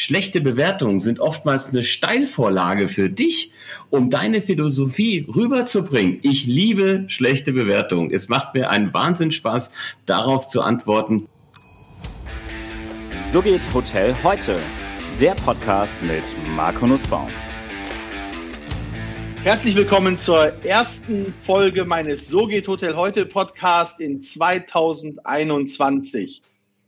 [0.00, 3.52] schlechte Bewertungen sind oftmals eine Steilvorlage für dich,
[3.90, 6.20] um deine Philosophie rüberzubringen.
[6.22, 8.10] Ich liebe schlechte Bewertungen.
[8.10, 9.70] Es macht mir einen Wahnsinn Spaß,
[10.06, 11.28] darauf zu antworten.
[13.28, 14.56] So geht Hotel heute.
[15.20, 16.24] Der Podcast mit
[16.56, 17.28] Marco Nussbaum.
[19.42, 26.40] Herzlich willkommen zur ersten Folge meines So geht Hotel heute Podcast in 2021.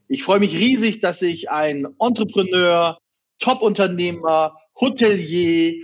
[0.08, 2.98] Ich freue mich riesig, dass ich ein Entrepreneur,
[3.42, 5.74] Top-Unternehmer, Hotelier,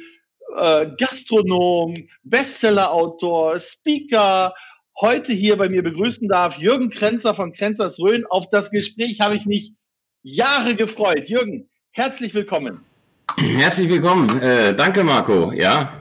[0.57, 4.55] äh, Gastronom, Bestseller-Autor, Speaker
[5.01, 6.57] heute hier bei mir begrüßen darf.
[6.57, 8.25] Jürgen Krenzer von Krenzers Rhön.
[8.27, 9.75] Auf das Gespräch habe ich mich
[10.23, 11.29] Jahre gefreut.
[11.29, 12.81] Jürgen, herzlich willkommen.
[13.37, 14.41] Herzlich willkommen.
[14.41, 15.53] Äh, danke, Marco.
[15.53, 15.93] Ja.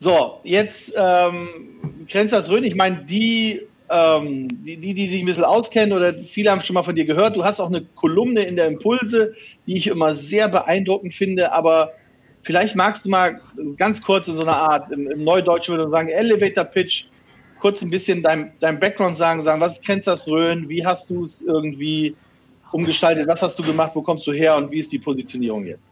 [0.00, 2.64] So, jetzt ähm, Krenzers Rhön.
[2.64, 6.74] Ich meine, die ähm, die, die, die sich ein bisschen auskennen oder viele haben schon
[6.74, 7.36] mal von dir gehört.
[7.36, 9.34] Du hast auch eine Kolumne in der Impulse,
[9.66, 11.90] die ich immer sehr beeindruckend finde, aber
[12.42, 13.40] vielleicht magst du mal
[13.76, 17.04] ganz kurz in so einer Art, im, im Neudeutschen würde man sagen, Elevator Pitch,
[17.60, 21.22] kurz ein bisschen dein, dein Background sagen, sagen, was ist Krenzers Rhön, wie hast du
[21.22, 22.14] es irgendwie
[22.72, 25.90] umgestaltet, was hast du gemacht, wo kommst du her und wie ist die Positionierung jetzt?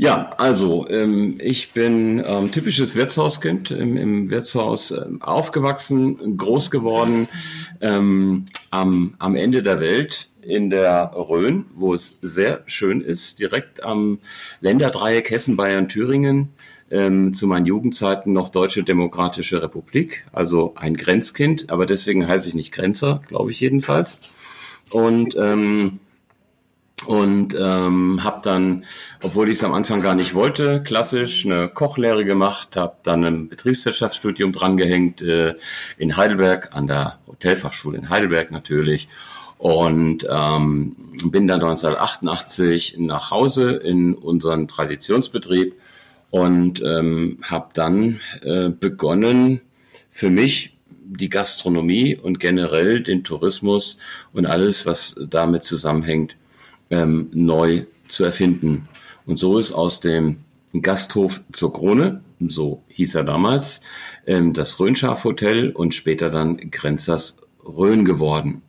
[0.00, 7.28] Ja, also ähm, ich bin ähm, typisches Wirtshauskind, im, im Wirtshaus ähm, aufgewachsen, groß geworden,
[7.80, 13.82] ähm, am, am Ende der Welt in der Rhön, wo es sehr schön ist, direkt
[13.82, 14.20] am
[14.60, 16.50] Länderdreieck Hessen, Bayern, Thüringen.
[16.90, 22.54] Ähm, zu meinen Jugendzeiten noch Deutsche Demokratische Republik, also ein Grenzkind, aber deswegen heiße ich
[22.54, 24.34] nicht Grenzer, glaube ich jedenfalls.
[24.90, 25.98] Und ähm,
[27.08, 28.84] und ähm, habe dann,
[29.22, 33.48] obwohl ich es am Anfang gar nicht wollte, klassisch eine Kochlehre gemacht, habe dann ein
[33.48, 35.54] Betriebswirtschaftsstudium drangehängt äh,
[35.96, 39.08] in Heidelberg, an der Hotelfachschule in Heidelberg natürlich.
[39.56, 45.76] Und ähm, bin dann 1988 nach Hause in unseren Traditionsbetrieb
[46.28, 49.62] und ähm, habe dann äh, begonnen,
[50.10, 53.96] für mich die Gastronomie und generell den Tourismus
[54.34, 56.36] und alles, was damit zusammenhängt,
[56.90, 58.88] ähm, neu zu erfinden.
[59.26, 60.38] Und so ist aus dem
[60.80, 63.80] Gasthof zur Krone, so hieß er damals,
[64.26, 68.62] ähm, das Rhönschaf-Hotel und später dann Grenzers Rhön geworden.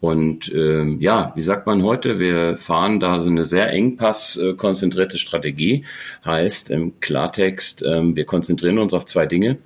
[0.00, 4.54] Und ähm, ja, wie sagt man heute, wir fahren da so eine sehr engpass äh,
[4.54, 5.84] konzentrierte Strategie.
[6.24, 9.58] Heißt im Klartext, ähm, wir konzentrieren uns auf zwei Dinge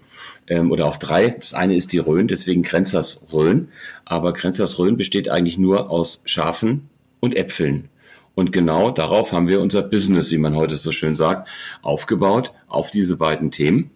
[0.46, 1.30] ähm, oder auf drei.
[1.30, 3.68] Das eine ist die Rhön, deswegen Grenzers Rhön.
[4.04, 6.90] Aber Grenzers Rhön besteht eigentlich nur aus Schafen
[7.20, 7.88] und Äpfeln.
[8.34, 11.48] Und genau darauf haben wir unser Business, wie man heute so schön sagt,
[11.80, 13.90] aufgebaut, auf diese beiden Themen.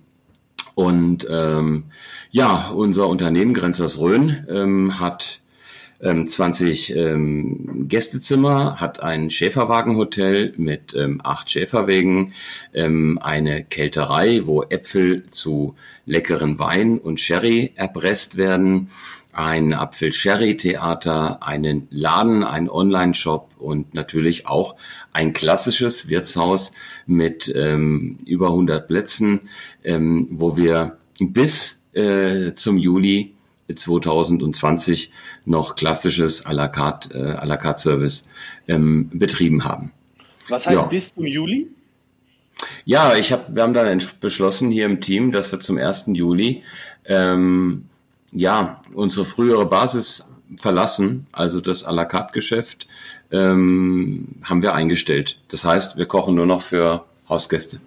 [0.74, 1.84] Und ähm,
[2.30, 5.40] ja, unser Unternehmen Grenzers Rhön ähm, hat
[6.02, 12.32] ähm, 20 ähm, Gästezimmer, hat ein Schäferwagenhotel mit ähm, acht Schäferwegen,
[12.72, 15.74] ähm, eine Kälterei, wo Äpfel zu
[16.06, 18.88] leckeren Wein und Sherry erpresst werden,
[19.40, 24.76] ein Apfel-Sherry-Theater, einen Laden, einen Online-Shop und natürlich auch
[25.12, 26.72] ein klassisches Wirtshaus
[27.06, 29.48] mit ähm, über 100 Plätzen,
[29.82, 33.34] ähm, wo wir bis äh, zum Juli
[33.74, 35.10] 2020
[35.46, 38.28] noch klassisches à la carte, äh, à la carte Service
[38.68, 39.92] ähm, betrieben haben.
[40.48, 40.86] Was heißt ja.
[40.86, 41.68] bis zum Juli?
[42.84, 46.06] Ja, ich hab, wir haben dann beschlossen hier im Team, dass wir zum 1.
[46.08, 46.62] Juli
[47.06, 47.86] ähm,
[48.32, 50.24] ja, unsere frühere Basis
[50.58, 52.86] verlassen, also das à la carte Geschäft,
[53.30, 55.38] ähm, haben wir eingestellt.
[55.48, 57.80] Das heißt, wir kochen nur noch für Hausgäste.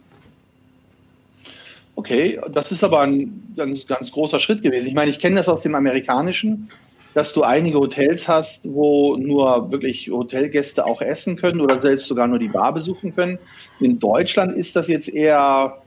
[1.96, 4.88] Okay, das ist aber ein ganz, ganz großer Schritt gewesen.
[4.88, 6.70] Ich meine, ich kenne das aus dem Amerikanischen,
[7.14, 12.28] dass du einige Hotels hast, wo nur wirklich Hotelgäste auch essen können oder selbst sogar
[12.28, 13.38] nur die Bar besuchen können.
[13.80, 15.78] In Deutschland ist das jetzt eher,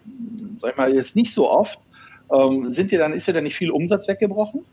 [0.61, 1.79] sag ich mal, jetzt nicht so oft.
[2.33, 4.65] Ähm, sind dir dann, ist dir dann nicht viel Umsatz weggebrochen?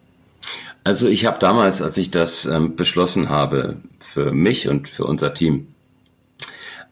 [0.83, 5.33] Also ich habe damals, als ich das ähm, beschlossen habe, für mich und für unser
[5.33, 5.67] Team,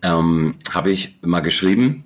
[0.01, 2.05] ähm, habe ich mal geschrieben,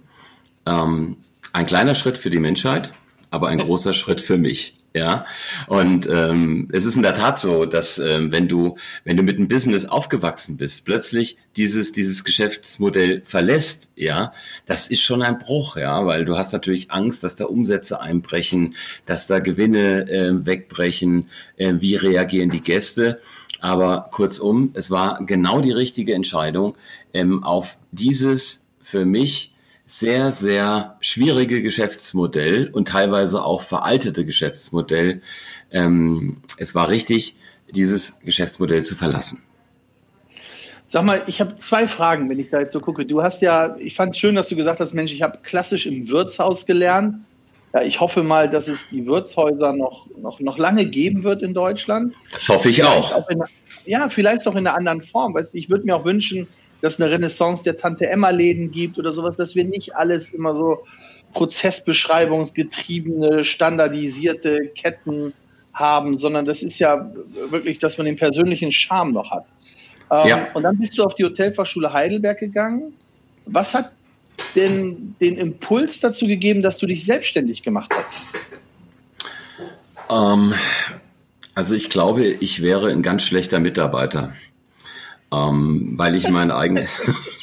[0.66, 1.18] ähm,
[1.54, 2.92] ein kleiner Schritt für die Menschheit,
[3.30, 4.76] aber ein großer Schritt für mich.
[4.96, 5.26] Ja,
[5.68, 9.36] und ähm, es ist in der Tat so, dass ähm, wenn du wenn du mit
[9.36, 14.32] einem Business aufgewachsen bist, plötzlich dieses dieses Geschäftsmodell verlässt, ja,
[14.66, 18.78] das ist schon ein Bruch, ja, weil du hast natürlich Angst, dass da Umsätze einbrechen,
[19.06, 23.20] dass da Gewinne äh, wegbrechen, äh, wie reagieren die Gäste.
[23.60, 26.78] Aber kurzum, es war genau die richtige Entscheidung,
[27.14, 29.55] ähm, auf dieses für mich
[29.86, 35.22] sehr, sehr schwierige Geschäftsmodell und teilweise auch veraltete Geschäftsmodell.
[35.72, 37.36] Ähm, es war richtig,
[37.70, 39.44] dieses Geschäftsmodell zu verlassen.
[40.88, 43.06] Sag mal, ich habe zwei Fragen, wenn ich da jetzt so gucke.
[43.06, 45.86] Du hast ja, ich fand es schön, dass du gesagt hast, Mensch, ich habe klassisch
[45.86, 47.18] im Wirtshaus gelernt.
[47.74, 51.54] Ja, ich hoffe mal, dass es die Wirtshäuser noch, noch, noch lange geben wird in
[51.54, 52.16] Deutschland.
[52.32, 53.12] Das hoffe ich auch.
[53.12, 53.44] auch in,
[53.86, 55.34] ja, vielleicht auch in einer anderen Form.
[55.34, 56.48] Weißt, ich würde mir auch wünschen,
[56.82, 60.34] dass es eine Renaissance der Tante Emma Läden gibt oder sowas, dass wir nicht alles
[60.34, 60.86] immer so
[61.34, 65.34] prozessbeschreibungsgetriebene, standardisierte Ketten
[65.74, 67.12] haben, sondern das ist ja
[67.50, 69.46] wirklich, dass man den persönlichen Charme noch hat.
[70.12, 70.48] Ähm, ja.
[70.54, 72.94] Und dann bist du auf die Hotelfachschule Heidelberg gegangen.
[73.46, 73.92] Was hat
[74.56, 78.34] denn den Impuls dazu gegeben, dass du dich selbstständig gemacht hast?
[80.10, 80.54] Ähm,
[81.54, 84.34] also ich glaube, ich wäre ein ganz schlechter Mitarbeiter,
[85.36, 86.90] ähm, weil ich mein eigenes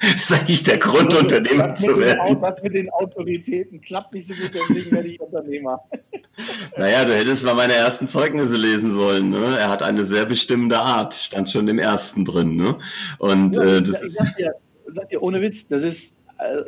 [0.00, 2.26] Das ist eigentlich der Grund, Unternehmer zu werden.
[2.26, 5.80] Den, was mit den Autoritäten klappt nicht so gut, deswegen werde ich Unternehmer.
[6.76, 9.28] Naja, du hättest mal meine ersten Zeugnisse lesen sollen.
[9.28, 9.58] Ne?
[9.58, 12.56] Er hat eine sehr bestimmte Art, stand schon im ersten drin.
[12.56, 12.78] Ne?
[13.18, 14.16] Und ja, äh, das ich ist.
[14.16, 14.54] Sag dir,
[14.94, 16.62] sag dir, ohne Witz, das ist äh,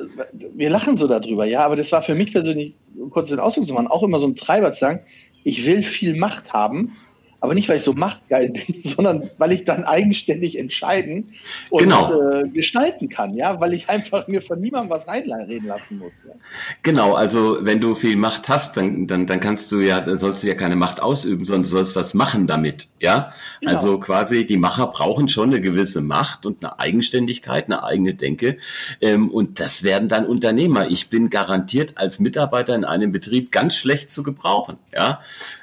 [0.54, 3.64] wir lachen so darüber, ja, aber das war für mich persönlich, um kurz den Ausdruck
[3.64, 5.00] zu machen, auch immer so ein Treiber zu sagen,
[5.42, 6.92] ich will viel Macht haben
[7.42, 11.34] aber nicht, weil ich so machtgeil bin, sondern weil ich dann eigenständig entscheiden
[11.70, 12.30] und genau.
[12.30, 16.12] äh, gestalten kann, ja, weil ich einfach mir von niemandem was reinreden lassen muss.
[16.24, 16.34] Ja?
[16.84, 20.44] Genau, also wenn du viel Macht hast, dann, dann, dann kannst du ja, dann sollst
[20.44, 23.32] du ja keine Macht ausüben, sondern du sollst was machen damit, ja.
[23.60, 23.72] Genau.
[23.72, 28.58] Also quasi die Macher brauchen schon eine gewisse Macht und eine Eigenständigkeit, eine eigene Denke
[29.00, 30.88] ähm, und das werden dann Unternehmer.
[30.88, 35.20] Ich bin garantiert als Mitarbeiter in einem Betrieb ganz schlecht zu gebrauchen, ja.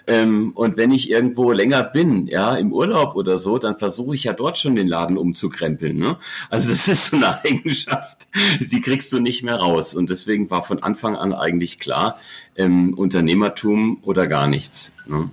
[0.10, 4.26] Ähm, und wenn ich irgendwo länger bin, ja, im Urlaub oder so, dann versuche ich
[4.26, 5.98] ja dort schon den Laden umzukrempeln.
[5.98, 6.18] Ne?
[6.50, 8.28] Also das ist so eine Eigenschaft,
[8.60, 9.96] die kriegst du nicht mehr raus.
[9.96, 12.20] Und deswegen war von Anfang an eigentlich klar,
[12.56, 14.94] ähm, Unternehmertum oder gar nichts.
[15.06, 15.30] Ne?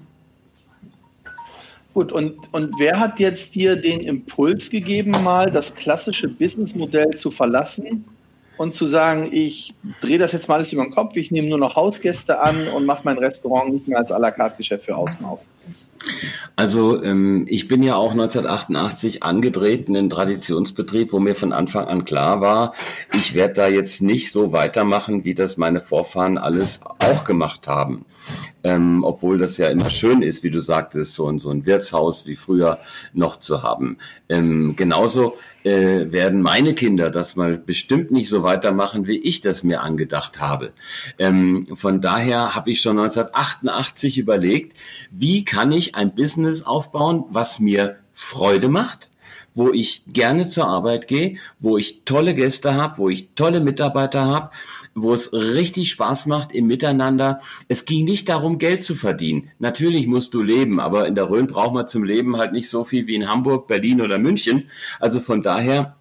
[1.94, 7.30] Gut, und, und wer hat jetzt dir den Impuls gegeben, mal das klassische Businessmodell zu
[7.30, 8.04] verlassen
[8.58, 11.58] und zu sagen, ich drehe das jetzt mal alles über den Kopf, ich nehme nur
[11.58, 14.96] noch Hausgäste an und mache mein Restaurant nicht mehr als à la carte Geschäft für
[14.96, 15.42] außen auf.
[16.56, 22.04] Also ähm, ich bin ja auch 1988 angedreht in Traditionsbetrieb, wo mir von Anfang an
[22.04, 22.74] klar war,
[23.14, 28.06] ich werde da jetzt nicht so weitermachen, wie das meine Vorfahren alles auch gemacht haben
[28.64, 32.26] ähm, obwohl das ja immer schön ist, wie du sagtest, so, ein so ein Wirtshaus
[32.26, 32.78] wie früher
[33.12, 33.98] noch zu haben.
[34.28, 39.62] Ähm, genauso äh, werden meine Kinder das mal bestimmt nicht so weitermachen, wie ich das
[39.62, 40.72] mir angedacht habe.
[41.18, 44.76] Ähm, von daher habe ich schon 1988 überlegt,
[45.10, 49.10] wie kann ich ein Business aufbauen, was mir Freude macht,
[49.54, 54.24] wo ich gerne zur Arbeit gehe, wo ich tolle Gäste habe, wo ich tolle Mitarbeiter
[54.24, 54.50] habe,
[54.96, 57.40] wo es richtig Spaß macht im Miteinander.
[57.68, 59.50] Es ging nicht darum, Geld zu verdienen.
[59.58, 62.82] Natürlich musst du leben, aber in der Rhön braucht man zum Leben halt nicht so
[62.82, 64.70] viel wie in Hamburg, Berlin oder München.
[64.98, 65.96] Also von daher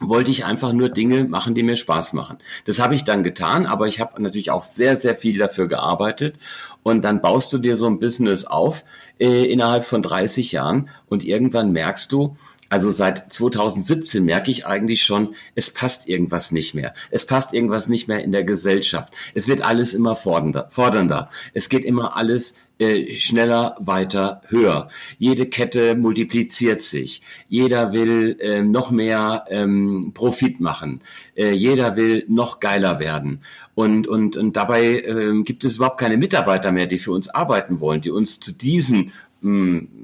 [0.00, 2.38] wollte ich einfach nur Dinge machen, die mir Spaß machen.
[2.64, 6.36] Das habe ich dann getan, aber ich habe natürlich auch sehr, sehr viel dafür gearbeitet.
[6.84, 8.84] Und dann baust du dir so ein Business auf
[9.18, 12.36] äh, innerhalb von 30 Jahren und irgendwann merkst du,
[12.68, 16.94] also seit 2017 merke ich eigentlich schon, es passt irgendwas nicht mehr.
[17.10, 19.12] Es passt irgendwas nicht mehr in der Gesellschaft.
[19.34, 20.68] Es wird alles immer fordernder.
[20.70, 21.30] fordernder.
[21.54, 24.88] Es geht immer alles äh, schneller, weiter, höher.
[25.18, 27.22] Jede Kette multipliziert sich.
[27.48, 31.00] Jeder will äh, noch mehr ähm, Profit machen.
[31.34, 33.42] Äh, jeder will noch geiler werden.
[33.74, 37.80] Und, und, und dabei äh, gibt es überhaupt keine Mitarbeiter mehr, die für uns arbeiten
[37.80, 39.12] wollen, die uns zu diesen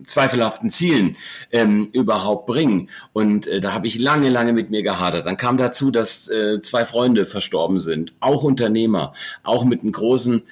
[0.07, 1.17] zweifelhaften Zielen
[1.51, 2.89] ähm, überhaupt bringen.
[3.13, 5.27] Und äh, da habe ich lange, lange mit mir gehadert.
[5.27, 9.13] Dann kam dazu, dass äh, zwei Freunde verstorben sind, auch Unternehmer,
[9.43, 10.43] auch mit einem großen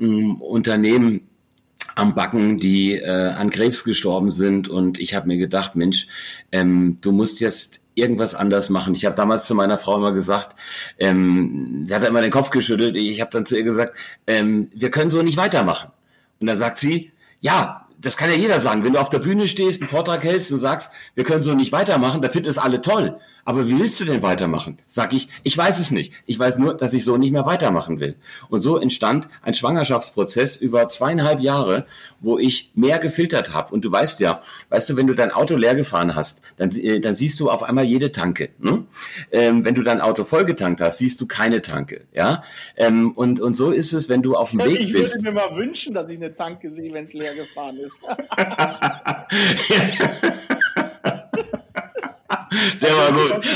[0.00, 1.28] ähm, Unternehmen
[1.94, 4.68] am Backen, die äh, an Krebs gestorben sind.
[4.68, 6.08] Und ich habe mir gedacht, Mensch,
[6.50, 8.94] ähm, du musst jetzt irgendwas anders machen.
[8.94, 10.56] Ich habe damals zu meiner Frau immer gesagt,
[10.98, 12.96] ähm, sie hat immer den Kopf geschüttelt.
[12.96, 13.96] Ich habe dann zu ihr gesagt,
[14.26, 15.90] ähm, wir können so nicht weitermachen.
[16.40, 18.84] Und dann sagt sie, ja, das kann ja jeder sagen.
[18.84, 21.72] Wenn du auf der Bühne stehst, einen Vortrag hältst und sagst, wir können so nicht
[21.72, 23.18] weitermachen, da finden es alle toll.
[23.44, 24.78] Aber wie willst du denn weitermachen?
[24.86, 26.12] Sag ich, ich weiß es nicht.
[26.26, 28.16] Ich weiß nur, dass ich so nicht mehr weitermachen will.
[28.48, 31.86] Und so entstand ein Schwangerschaftsprozess über zweieinhalb Jahre,
[32.20, 33.74] wo ich mehr gefiltert habe.
[33.74, 37.00] Und du weißt ja, weißt du, wenn du dein Auto leer gefahren hast, dann, äh,
[37.00, 38.50] dann siehst du auf einmal jede Tanke.
[38.58, 38.84] Ne?
[39.32, 42.02] Ähm, wenn du dein Auto vollgetankt hast, siehst du keine Tanke.
[42.12, 42.44] Ja,
[42.76, 45.16] ähm, und und so ist es, wenn du auf dem also Weg bist.
[45.16, 47.92] Ich würde mir mal wünschen, dass ich eine Tanke sehe, wenn es leer gefahren ist.
[52.80, 53.46] Der war gut.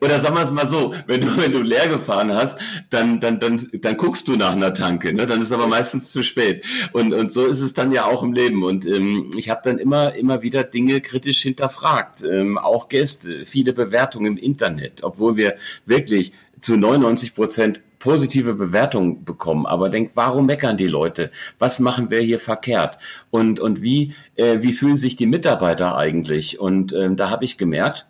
[0.00, 2.58] Oder sagen wir es mal so, wenn du, wenn du leer gefahren hast,
[2.90, 5.26] dann, dann, dann, dann guckst du nach einer Tanke, ne?
[5.26, 6.64] dann ist aber meistens zu spät.
[6.92, 8.62] Und, und so ist es dann ja auch im Leben.
[8.64, 12.22] Und ähm, ich habe dann immer, immer wieder Dinge kritisch hinterfragt.
[12.22, 19.24] Ähm, auch Gäste, viele Bewertungen im Internet, obwohl wir wirklich zu 99 Prozent positive Bewertungen
[19.24, 21.30] bekommen, aber denkt, warum meckern die Leute?
[21.60, 22.98] Was machen wir hier verkehrt?
[23.30, 26.58] Und, und wie, äh, wie fühlen sich die Mitarbeiter eigentlich?
[26.58, 28.06] Und ähm, da habe ich gemerkt,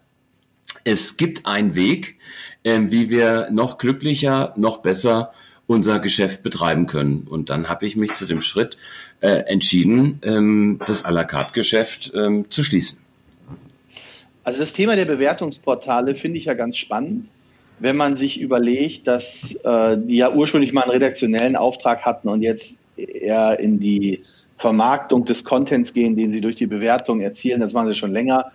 [0.85, 2.17] es gibt einen Weg,
[2.63, 5.33] äh, wie wir noch glücklicher, noch besser
[5.67, 7.29] unser Geschäft betreiben können.
[7.29, 8.79] Und dann habe ich mich zu dem Schritt
[9.21, 12.99] äh, entschieden, ähm, das à la carte Geschäft ähm, zu schließen.
[14.43, 17.29] Also das Thema der Bewertungsportale finde ich ja ganz spannend
[17.83, 22.41] wenn man sich überlegt, dass äh, die ja ursprünglich mal einen redaktionellen Auftrag hatten und
[22.41, 24.23] jetzt eher in die
[24.57, 28.53] Vermarktung des Contents gehen, den sie durch die Bewertung erzielen, das machen sie schon länger.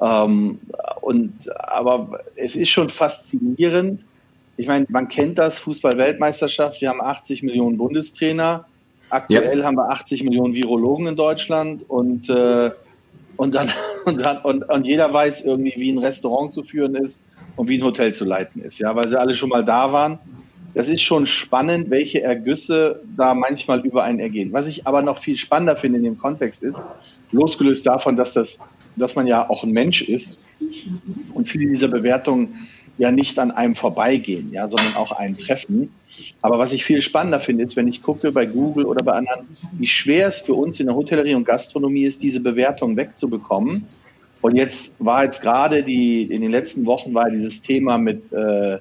[0.00, 0.60] Ähm,
[1.00, 4.00] und aber es ist schon faszinierend.
[4.56, 6.80] Ich meine, man kennt das Fußball-Weltmeisterschaft.
[6.80, 8.64] Wir haben 80 Millionen Bundestrainer.
[9.10, 9.64] Aktuell ja.
[9.64, 12.70] haben wir 80 Millionen Virologen in Deutschland und äh,
[13.36, 13.72] und dann
[14.04, 17.24] und, dann und, und jeder weiß irgendwie, wie ein Restaurant zu führen ist
[17.58, 20.18] und wie ein Hotel zu leiten ist, ja, weil sie alle schon mal da waren.
[20.74, 24.52] Das ist schon spannend, welche Ergüsse da manchmal über einen ergehen.
[24.52, 26.80] Was ich aber noch viel spannender finde in dem Kontext ist,
[27.32, 28.60] losgelöst davon, dass das,
[28.94, 30.38] dass man ja auch ein Mensch ist
[31.34, 35.90] und viele dieser Bewertungen ja nicht an einem vorbeigehen, ja, sondern auch einen treffen.
[36.42, 39.48] Aber was ich viel spannender finde, ist, wenn ich gucke bei Google oder bei anderen,
[39.72, 43.84] wie schwer es für uns in der Hotellerie und Gastronomie ist, diese Bewertungen wegzubekommen
[44.40, 48.78] und jetzt war jetzt gerade die, in den letzten Wochen war dieses Thema mit, äh,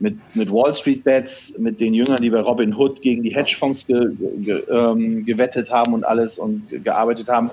[0.00, 3.86] mit, mit Wall Street Bets, mit den Jüngern, die bei Robin Hood gegen die Hedgefonds
[3.86, 7.50] ge, ge, ähm, gewettet haben und alles und gearbeitet haben.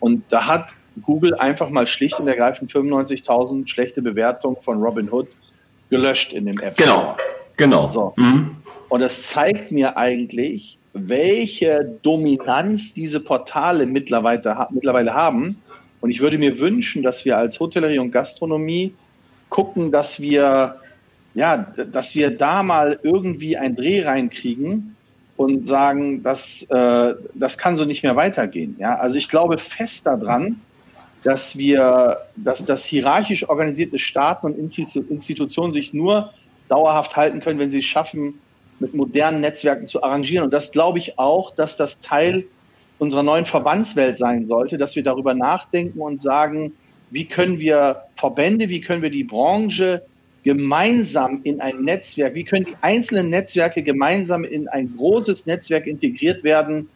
[0.00, 0.68] Und da hat
[1.00, 5.28] Google einfach mal schlicht und ergreifend 95.000 schlechte Bewertungen von Robin Hood
[5.88, 6.76] gelöscht in dem App.
[6.76, 7.16] Genau,
[7.56, 7.88] genau.
[7.88, 8.12] So.
[8.16, 8.56] Mhm.
[8.90, 15.61] Und das zeigt mir eigentlich, welche Dominanz diese Portale mittlerweile, mittlerweile haben
[16.02, 18.92] und ich würde mir wünschen, dass wir als Hotellerie und Gastronomie
[19.48, 20.76] gucken, dass wir,
[21.32, 24.96] ja, dass wir da mal irgendwie einen Dreh reinkriegen
[25.36, 28.76] und sagen, dass, äh, das kann so nicht mehr weitergehen.
[28.80, 30.60] Ja, also ich glaube fest daran,
[31.22, 36.32] dass wir, dass das hierarchisch organisierte Staaten und Institutionen sich nur
[36.68, 38.40] dauerhaft halten können, wenn sie es schaffen,
[38.80, 40.44] mit modernen Netzwerken zu arrangieren.
[40.44, 42.44] Und das glaube ich auch, dass das Teil
[43.02, 46.72] unserer neuen Verbandswelt sein sollte, dass wir darüber nachdenken und sagen,
[47.10, 50.02] wie können wir Verbände, wie können wir die Branche
[50.44, 56.44] gemeinsam in ein Netzwerk, wie können die einzelnen Netzwerke gemeinsam in ein großes Netzwerk integriert
[56.44, 56.88] werden,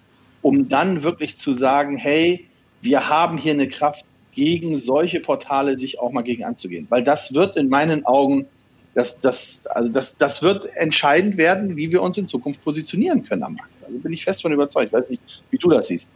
[0.42, 2.46] um dann wirklich zu sagen, hey,
[2.82, 6.86] wir haben hier eine Kraft, gegen solche Portale sich auch mal gegen anzugehen.
[6.88, 8.46] Weil das wird in meinen Augen,
[8.94, 13.42] das, das, also das, das wird entscheidend werden, wie wir uns in Zukunft positionieren können
[13.42, 13.75] am Markt.
[13.86, 14.92] Also bin ich fest von überzeugt.
[14.92, 16.10] Weiß nicht, wie du das siehst.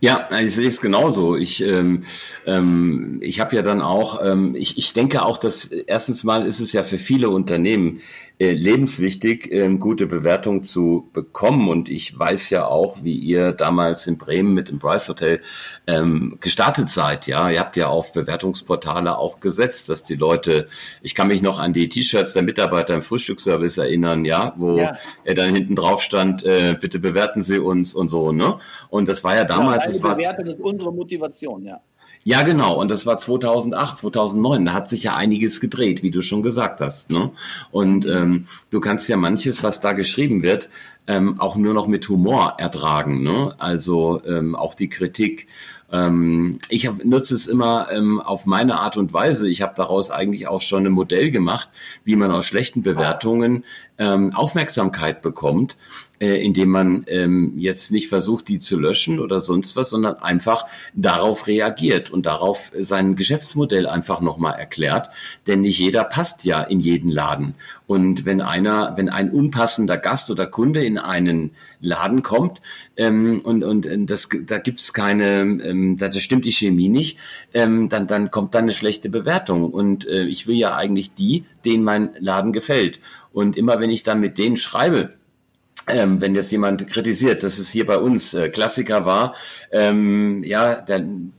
[0.00, 1.36] Ja, ich sehe es genauso.
[1.36, 2.04] Ich, ähm,
[2.44, 6.60] ähm, ich habe ja dann auch, ähm, ich, ich denke auch, dass erstens mal ist
[6.60, 8.00] es ja für viele Unternehmen
[8.38, 11.68] äh, lebenswichtig, ähm, gute Bewertung zu bekommen.
[11.68, 15.40] Und ich weiß ja auch, wie ihr damals in Bremen mit dem Bryce Hotel
[15.86, 17.26] ähm, gestartet seid.
[17.26, 20.66] Ja, ihr habt ja auf Bewertungsportale auch gesetzt, dass die Leute,
[21.00, 24.98] ich kann mich noch an die T-Shirts der Mitarbeiter im Frühstücksservice erinnern, ja, wo ja.
[25.24, 28.58] er dann hinten drauf stand, äh, bitte bewerten Sie uns und so, ne?
[28.90, 29.84] Und das war ja damals.
[29.86, 31.80] Ja, es war, Bewertung ist unsere Motivation, ja.
[32.26, 32.74] Ja, genau.
[32.74, 34.64] Und das war 2008, 2009.
[34.64, 37.08] Da hat sich ja einiges gedreht, wie du schon gesagt hast.
[37.08, 37.30] Ne?
[37.70, 40.68] Und ähm, du kannst ja manches, was da geschrieben wird,
[41.06, 43.22] ähm, auch nur noch mit Humor ertragen.
[43.22, 43.54] Ne?
[43.58, 45.46] Also ähm, auch die Kritik
[45.92, 49.48] ähm, ich hab, nutze es immer ähm, auf meine Art und Weise.
[49.48, 51.70] Ich habe daraus eigentlich auch schon ein Modell gemacht,
[52.04, 53.64] wie man aus schlechten Bewertungen
[53.98, 55.76] ähm, Aufmerksamkeit bekommt,
[56.20, 60.66] äh, indem man ähm, jetzt nicht versucht, die zu löschen oder sonst was, sondern einfach
[60.94, 65.10] darauf reagiert und darauf sein Geschäftsmodell einfach nochmal erklärt.
[65.46, 67.54] Denn nicht jeder passt ja in jeden Laden.
[67.86, 72.60] Und wenn einer, wenn ein unpassender Gast oder Kunde in einen Laden kommt
[72.96, 77.18] ähm, und, und das, da gibt's keine, ähm, da stimmt die Chemie nicht,
[77.54, 79.70] ähm, dann, dann kommt da eine schlechte Bewertung.
[79.70, 82.98] Und äh, ich will ja eigentlich die, denen mein Laden gefällt.
[83.32, 85.10] Und immer wenn ich dann mit denen schreibe,
[85.88, 89.34] ähm, wenn jetzt jemand kritisiert, dass es hier bei uns äh, Klassiker war,
[89.72, 91.32] ähm, ja, dann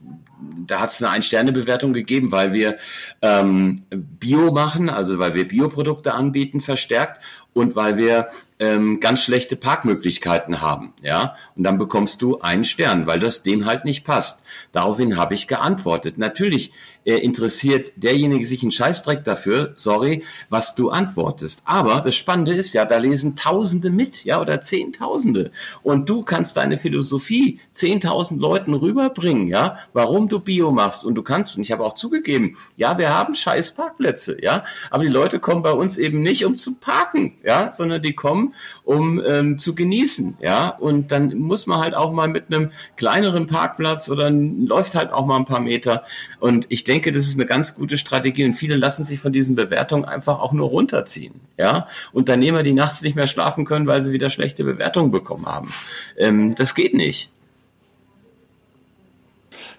[0.67, 2.77] da hat es eine Ein-Sterne-Bewertung gegeben, weil wir
[3.21, 7.23] ähm, Bio machen, also weil wir Bioprodukte anbieten, verstärkt
[7.53, 8.27] und weil wir
[8.59, 13.65] ähm, ganz schlechte Parkmöglichkeiten haben, ja, und dann bekommst du einen Stern, weil das dem
[13.65, 14.43] halt nicht passt.
[14.71, 16.17] Daraufhin habe ich geantwortet.
[16.17, 16.71] Natürlich
[17.15, 21.61] interessiert derjenige sich einen Scheißdreck dafür, sorry, was du antwortest.
[21.65, 25.51] Aber das Spannende ist ja, da lesen Tausende mit, ja, oder Zehntausende.
[25.83, 31.05] Und du kannst deine Philosophie Zehntausend Leuten rüberbringen, ja, warum du Bio machst.
[31.05, 35.03] Und du kannst, und ich habe auch zugegeben, ja, wir haben scheiß Parkplätze, ja, aber
[35.03, 39.21] die Leute kommen bei uns eben nicht, um zu parken, ja, sondern die kommen, um
[39.25, 40.69] ähm, zu genießen, ja.
[40.69, 45.25] Und dann muss man halt auch mal mit einem kleineren Parkplatz oder läuft halt auch
[45.25, 46.03] mal ein paar Meter.
[46.41, 48.45] Und ich denke, das ist eine ganz gute Strategie.
[48.45, 51.87] Und viele lassen sich von diesen Bewertungen einfach auch nur runterziehen, ja.
[52.13, 55.73] Unternehmer, die nachts nicht mehr schlafen können, weil sie wieder schlechte Bewertungen bekommen haben.
[56.17, 57.29] Ähm, das geht nicht.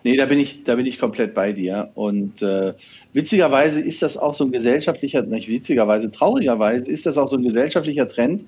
[0.04, 1.90] Nee, da bin ich, da bin ich komplett bei dir.
[1.94, 2.75] Und äh,
[3.12, 7.42] witzigerweise ist das auch so ein gesellschaftlicher, nicht witzigerweise, traurigerweise ist das auch so ein
[7.42, 8.44] gesellschaftlicher Trend,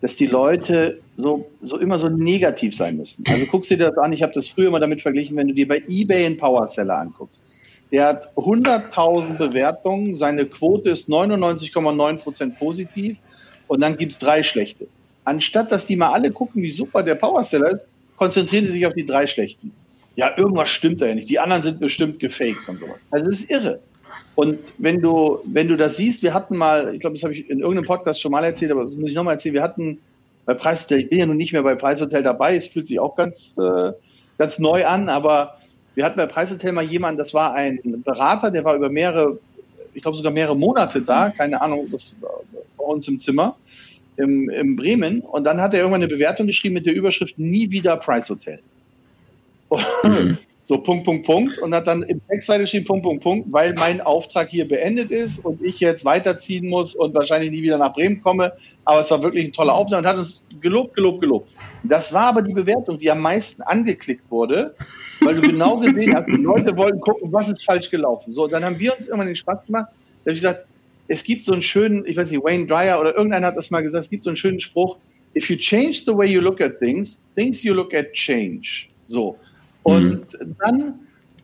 [0.00, 3.24] dass die Leute so, so immer so negativ sein müssen.
[3.28, 5.54] Also guckst du dir das an, ich habe das früher mal damit verglichen, wenn du
[5.54, 7.46] dir bei eBay einen Powerseller anguckst.
[7.92, 13.16] Der hat 100.000 Bewertungen, seine Quote ist 99,9% positiv
[13.66, 14.86] und dann gibt's drei schlechte.
[15.24, 18.94] Anstatt dass die mal alle gucken, wie super der Powerseller ist, konzentrieren sie sich auf
[18.94, 19.72] die drei schlechten.
[20.16, 21.28] Ja, irgendwas stimmt da ja nicht.
[21.28, 23.06] Die anderen sind bestimmt gefaked und sowas.
[23.10, 23.80] Also es ist irre.
[24.34, 27.48] Und wenn du, wenn du das siehst, wir hatten mal, ich glaube, das habe ich
[27.48, 29.98] in irgendeinem Podcast schon mal erzählt, aber das muss ich nochmal erzählen, wir hatten
[30.46, 33.16] bei Preishotel, ich bin ja nun nicht mehr bei Preishotel dabei, es fühlt sich auch
[33.16, 33.92] ganz, äh,
[34.38, 35.59] ganz neu an, aber
[35.94, 39.38] wir hatten bei Preishotel mal jemanden, das war ein Berater, der war über mehrere,
[39.94, 42.40] ich glaube sogar mehrere Monate da, keine Ahnung, das war
[42.76, 43.56] bei uns im Zimmer,
[44.16, 47.70] im, im Bremen, und dann hat er irgendwann eine Bewertung geschrieben mit der Überschrift Nie
[47.70, 48.60] wieder Preishotel.
[50.02, 50.38] Mhm.
[50.70, 51.58] So, Punkt, Punkt, Punkt.
[51.58, 55.44] Und hat dann im Text weitergeschrieben, Punkt, Punkt, Punkt, weil mein Auftrag hier beendet ist
[55.44, 58.52] und ich jetzt weiterziehen muss und wahrscheinlich nie wieder nach Bremen komme.
[58.84, 61.50] Aber es war wirklich ein toller Auftrag und hat uns gelobt, gelobt, gelobt.
[61.82, 64.76] Das war aber die Bewertung, die am meisten angeklickt wurde,
[65.20, 68.30] weil du genau gesehen hast, die Leute wollten gucken, was ist falsch gelaufen.
[68.30, 69.86] So, dann haben wir uns irgendwann den Spaß gemacht.
[69.90, 70.66] Da habe ich gesagt,
[71.08, 73.82] es gibt so einen schönen, ich weiß nicht, Wayne Dryer oder irgendeiner hat das mal
[73.82, 74.98] gesagt, es gibt so einen schönen Spruch,
[75.36, 78.86] if you change the way you look at things, things you look at change.
[79.04, 79.36] So.
[79.82, 80.56] Und mhm.
[80.58, 80.94] dann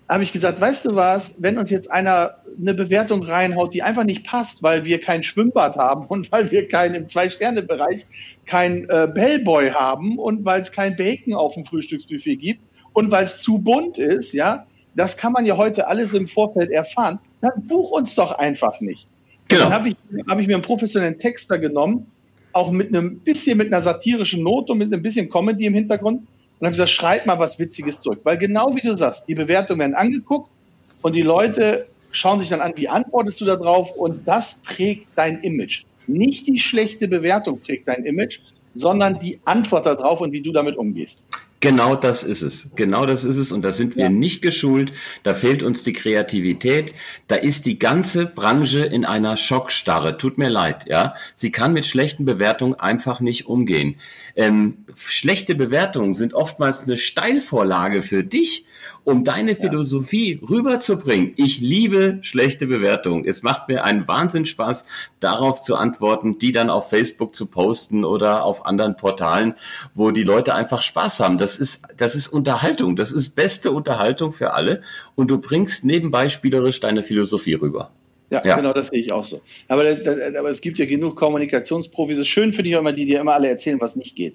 [0.09, 4.05] habe ich gesagt, weißt du was, wenn uns jetzt einer eine Bewertung reinhaut, die einfach
[4.05, 8.07] nicht passt, weil wir kein Schwimmbad haben und weil wir keinen im Zwei-Sterne-Bereich
[8.47, 12.61] kein äh, Bellboy haben und weil es kein Bacon auf dem Frühstücksbuffet gibt
[12.97, 16.71] und weil es zu bunt ist, ja, das kann man ja heute alles im Vorfeld
[16.71, 19.07] erfahren, dann buch uns doch einfach nicht.
[19.51, 19.65] Genau.
[19.65, 22.11] Dann habe ich, hab ich mir einen professionellen Texter genommen,
[22.55, 26.21] auch mit einem bisschen mit einer satirischen Note und mit ein bisschen Comedy im Hintergrund
[26.21, 28.21] und habe gesagt, schreib mal was Witziges zurück.
[28.25, 30.57] Weil genau wie du sagst, die Bewertungen werden angeguckt
[31.03, 35.09] und die Leute schauen sich dann an, wie antwortest du da drauf und das prägt
[35.17, 35.85] dein Image.
[36.07, 38.39] Nicht die schlechte Bewertung prägt dein Image,
[38.73, 41.23] sondern die Antwort darauf und wie du damit umgehst.
[41.67, 42.71] Genau das ist es.
[42.77, 43.51] Genau das ist es.
[43.51, 44.09] Und da sind wir ja.
[44.09, 44.93] nicht geschult.
[45.25, 46.95] Da fehlt uns die Kreativität.
[47.27, 50.17] Da ist die ganze Branche in einer Schockstarre.
[50.17, 51.15] Tut mir leid, ja.
[51.35, 53.97] Sie kann mit schlechten Bewertungen einfach nicht umgehen.
[54.37, 58.67] Ähm, schlechte Bewertungen sind oftmals eine Steilvorlage für dich,
[59.05, 59.57] um deine ja.
[59.57, 61.33] Philosophie rüberzubringen.
[61.37, 63.25] Ich liebe schlechte Bewertungen.
[63.25, 64.87] Es macht mir einen Wahnsinn Spaß,
[65.21, 69.55] darauf zu antworten, die dann auf Facebook zu posten oder auf anderen Portalen,
[69.95, 71.39] wo die Leute einfach Spaß haben.
[71.39, 72.97] Das ist, das ist Unterhaltung.
[72.97, 74.83] Das ist beste Unterhaltung für alle.
[75.15, 77.91] Und du bringst nebenbei spielerisch deine Philosophie rüber.
[78.31, 79.41] Ja, ja, genau, das sehe ich auch so.
[79.69, 82.19] Aber, aber es gibt ja genug Kommunikationsprofis.
[82.19, 84.35] Es schön finde ich auch immer, die dir immer alle erzählen, was nicht geht.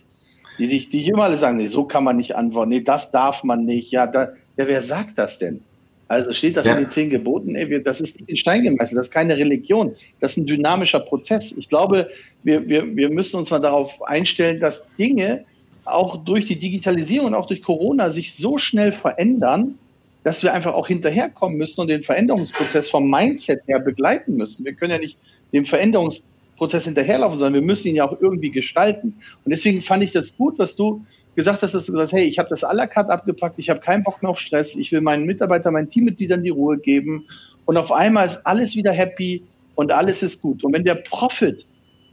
[0.58, 3.44] Die, die, die immer alle sagen, nee, so kann man nicht antworten, nee, das darf
[3.44, 5.62] man nicht, ja, da, ja, wer sagt das denn?
[6.08, 6.74] Also steht das ja.
[6.74, 7.56] in den zehn Geboten?
[7.56, 11.00] Ey, das ist nicht in Stein gemeißelt, das ist keine Religion, das ist ein dynamischer
[11.00, 11.54] Prozess.
[11.54, 12.10] Ich glaube,
[12.44, 15.46] wir, wir, wir müssen uns mal darauf einstellen, dass Dinge
[15.86, 19.76] auch durch die Digitalisierung und auch durch Corona sich so schnell verändern,
[20.24, 24.66] dass wir einfach auch hinterherkommen müssen und den Veränderungsprozess vom Mindset her begleiten müssen.
[24.66, 25.18] Wir können ja nicht
[25.54, 29.16] dem Veränderungsprozess hinterherlaufen, sondern wir müssen ihn ja auch irgendwie gestalten.
[29.46, 32.26] Und deswegen fand ich das gut, was du gesagt hast, dass du gesagt hast, hey,
[32.26, 34.92] ich habe das à la carte abgepackt, ich habe keinen Bock mehr auf Stress, ich
[34.92, 37.26] will meinen Mitarbeitern, meinen Teammitgliedern die Ruhe geben
[37.66, 39.44] und auf einmal ist alles wieder happy
[39.76, 40.64] und alles ist gut.
[40.64, 41.66] Und wenn der Profit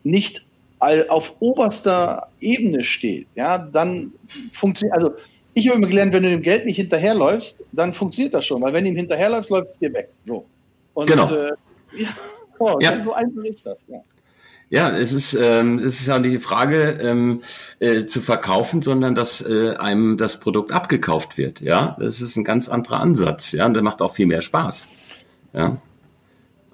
[0.04, 0.44] nicht
[0.80, 4.12] auf oberster Ebene steht, ja, dann
[4.52, 5.14] funktioniert, also
[5.54, 8.72] ich habe immer gelernt, wenn du dem Geld nicht hinterherläufst, dann funktioniert das schon, weil
[8.72, 10.10] wenn du ihm hinterherläufst, läuft es dir weg.
[10.24, 10.44] So.
[10.94, 11.28] Und, genau.
[11.34, 11.48] Äh,
[11.96, 12.08] ja,
[12.60, 13.00] oh, ja.
[13.00, 13.78] so einfach ist das.
[13.88, 14.00] Ja.
[14.70, 17.42] Ja, es ist ähm, es ist ja nicht die Frage ähm,
[17.80, 21.62] äh, zu verkaufen, sondern dass äh, einem das Produkt abgekauft wird.
[21.62, 23.52] Ja, das ist ein ganz anderer Ansatz.
[23.52, 24.88] Ja, und der macht auch viel mehr Spaß.
[25.54, 25.78] Ja,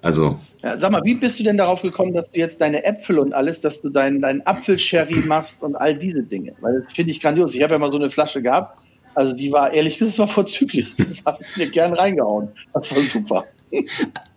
[0.01, 3.17] also Ja, sag mal, wie bist du denn darauf gekommen, dass du jetzt deine Äpfel
[3.17, 6.53] und alles, dass du deinen dein Apfelsherry machst und all diese Dinge?
[6.59, 7.55] Weil das finde ich grandios.
[7.55, 8.77] Ich habe ja mal so eine Flasche gehabt.
[9.13, 10.93] Also die war ehrlich gesagt war vorzüglich.
[10.97, 12.49] Das habe ich mir gern reingehauen.
[12.73, 13.45] Das war super.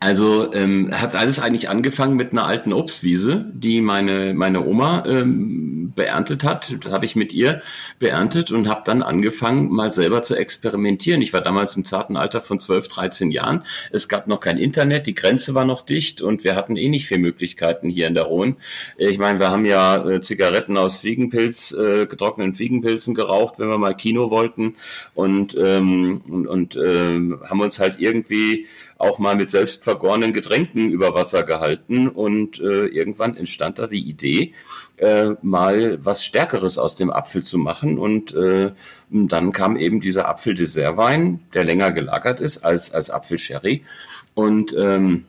[0.01, 5.93] Also ähm, hat alles eigentlich angefangen mit einer alten Obstwiese, die meine meine Oma ähm,
[5.95, 6.77] beerntet hat.
[6.85, 7.61] Das habe ich mit ihr
[7.99, 11.21] beerntet und habe dann angefangen, mal selber zu experimentieren.
[11.21, 13.65] Ich war damals im zarten Alter von 12, 13 Jahren.
[13.91, 17.07] Es gab noch kein Internet, die Grenze war noch dicht und wir hatten eh nicht
[17.07, 18.57] viele Möglichkeiten hier in der Rhone.
[18.97, 23.79] Ich meine, wir haben ja äh, Zigaretten aus Fliegenpilz, äh, getrockneten Fliegenpilzen geraucht, wenn wir
[23.79, 24.77] mal Kino wollten
[25.15, 28.67] und ähm, und, und äh, haben uns halt irgendwie
[28.99, 32.09] auch mal mit selbst vergorenen Getränken über Wasser gehalten.
[32.09, 34.55] Und äh, irgendwann entstand da die Idee,
[34.97, 37.99] äh, mal was Stärkeres aus dem Apfel zu machen.
[37.99, 38.73] Und äh,
[39.11, 43.85] dann kam eben dieser Apfeldessertwein, der länger gelagert ist als als Apfelsherry.
[44.35, 45.25] Und ähm,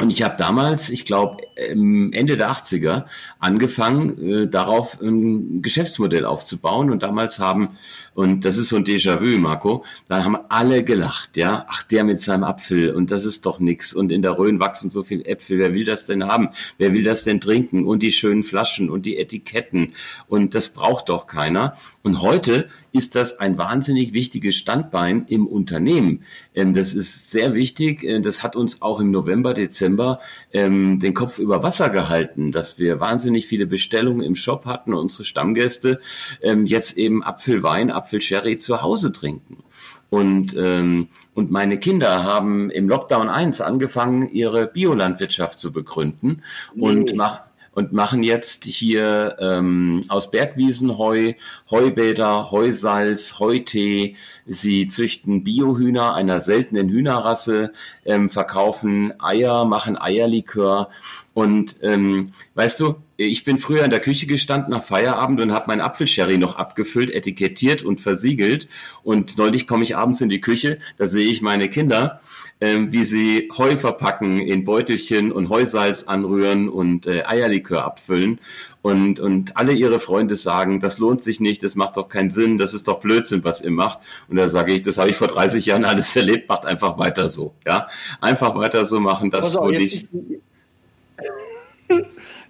[0.00, 3.04] und ich habe damals, ich glaube Ende der 80er,
[3.38, 6.90] angefangen, äh, darauf ein Geschäftsmodell aufzubauen.
[6.90, 7.76] Und damals haben,
[8.14, 11.66] und das ist so ein Déjà-vu, Marco, da haben alle gelacht, ja.
[11.68, 13.92] Ach, der mit seinem Apfel und das ist doch nix.
[13.92, 15.58] Und in der Rhön wachsen so viele Äpfel.
[15.58, 16.50] Wer will das denn haben?
[16.78, 17.84] Wer will das denn trinken?
[17.84, 19.94] Und die schönen Flaschen und die Etiketten.
[20.28, 21.76] Und das braucht doch keiner.
[22.02, 26.22] Und heute ist das ein wahnsinnig wichtiges Standbein im Unternehmen.
[26.54, 28.04] Ähm, das ist sehr wichtig.
[28.04, 30.20] Äh, das hat uns auch im November, Dezember
[30.52, 35.24] ähm, den Kopf über Wasser gehalten, dass wir wahnsinnig viele Bestellungen im Shop hatten unsere
[35.24, 35.98] Stammgäste
[36.40, 39.64] ähm, jetzt eben Apfelwein, Apfelsherry zu Hause trinken.
[40.10, 46.42] Und, ähm, und meine Kinder haben im Lockdown 1 angefangen, ihre Biolandwirtschaft zu begründen
[46.76, 47.16] und nee.
[47.16, 47.40] machen
[47.74, 51.34] und machen jetzt hier ähm, aus Bergwiesen Heu,
[51.70, 54.16] Heubäder, Heusalz, Heutee.
[54.46, 57.72] Sie züchten Biohühner einer seltenen Hühnerrasse,
[58.04, 60.90] ähm, verkaufen Eier, machen Eierlikör.
[61.32, 65.68] Und ähm, weißt du, ich bin früher in der Küche gestanden nach Feierabend und habe
[65.68, 68.68] meinen Apfelsherry noch abgefüllt, etikettiert und versiegelt.
[69.02, 72.20] Und neulich komme ich abends in die Küche, da sehe ich meine Kinder,
[72.60, 78.40] ähm, wie sie Heu verpacken in Beutelchen und Heusalz anrühren und äh, Eierlikör abfüllen.
[78.82, 82.58] Und, und alle ihre Freunde sagen, das lohnt sich nicht, das macht doch keinen Sinn,
[82.58, 84.00] das ist doch Blödsinn, was ihr macht.
[84.28, 87.28] Und da sage ich, das habe ich vor 30 Jahren alles erlebt, macht einfach weiter
[87.28, 87.54] so.
[87.66, 87.88] Ja,
[88.20, 90.06] Einfach weiter so machen, das wurde ich.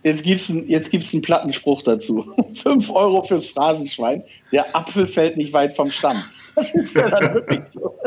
[0.05, 2.35] Jetzt gibt's einen, jetzt gibt's einen Plattenspruch dazu.
[2.63, 4.23] Fünf Euro fürs Phrasenschwein.
[4.53, 6.23] Der Apfel fällt nicht weit vom Stamm.
[6.57, 7.99] Das ist ja dann wirklich so.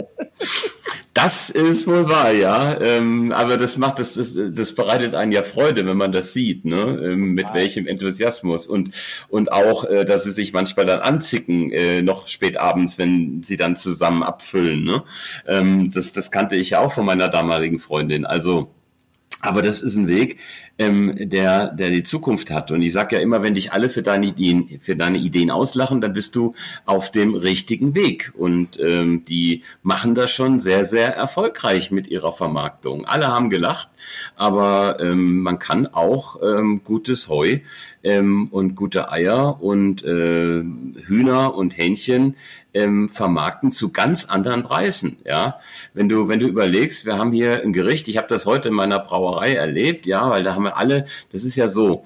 [1.13, 2.79] Das ist wohl wahr, ja.
[2.79, 6.63] Ähm, aber das macht das, das, das bereitet einen ja Freude, wenn man das sieht,
[6.63, 7.01] ne?
[7.03, 8.91] Ähm, mit welchem Enthusiasmus und
[9.27, 13.57] und auch, äh, dass sie sich manchmal dann anzicken, äh, noch spät abends, wenn sie
[13.57, 14.85] dann zusammen abfüllen.
[14.85, 15.03] Ne?
[15.45, 18.23] Ähm, das das kannte ich ja auch von meiner damaligen Freundin.
[18.23, 18.69] Also
[19.41, 20.37] aber das ist ein Weg,
[20.79, 22.71] ähm, der, der die Zukunft hat.
[22.71, 26.01] Und ich sage ja immer, wenn dich alle für deine Ideen, für deine Ideen auslachen,
[26.01, 26.53] dann bist du
[26.85, 28.33] auf dem richtigen Weg.
[28.35, 33.05] Und ähm, die machen das schon sehr, sehr erfolgreich mit ihrer Vermarktung.
[33.05, 33.89] Alle haben gelacht,
[34.35, 37.59] aber ähm, man kann auch ähm, gutes Heu
[38.03, 40.63] ähm, und gute Eier und äh,
[41.05, 42.35] Hühner und Hähnchen
[42.73, 45.17] ähm, vermarkten zu ganz anderen Preisen.
[45.25, 45.59] Ja,
[45.93, 48.07] wenn du wenn du überlegst, wir haben hier ein Gericht.
[48.07, 50.05] Ich habe das heute in meiner Brauerei erlebt.
[50.05, 51.05] Ja, weil da haben wir alle.
[51.31, 52.03] Das ist ja so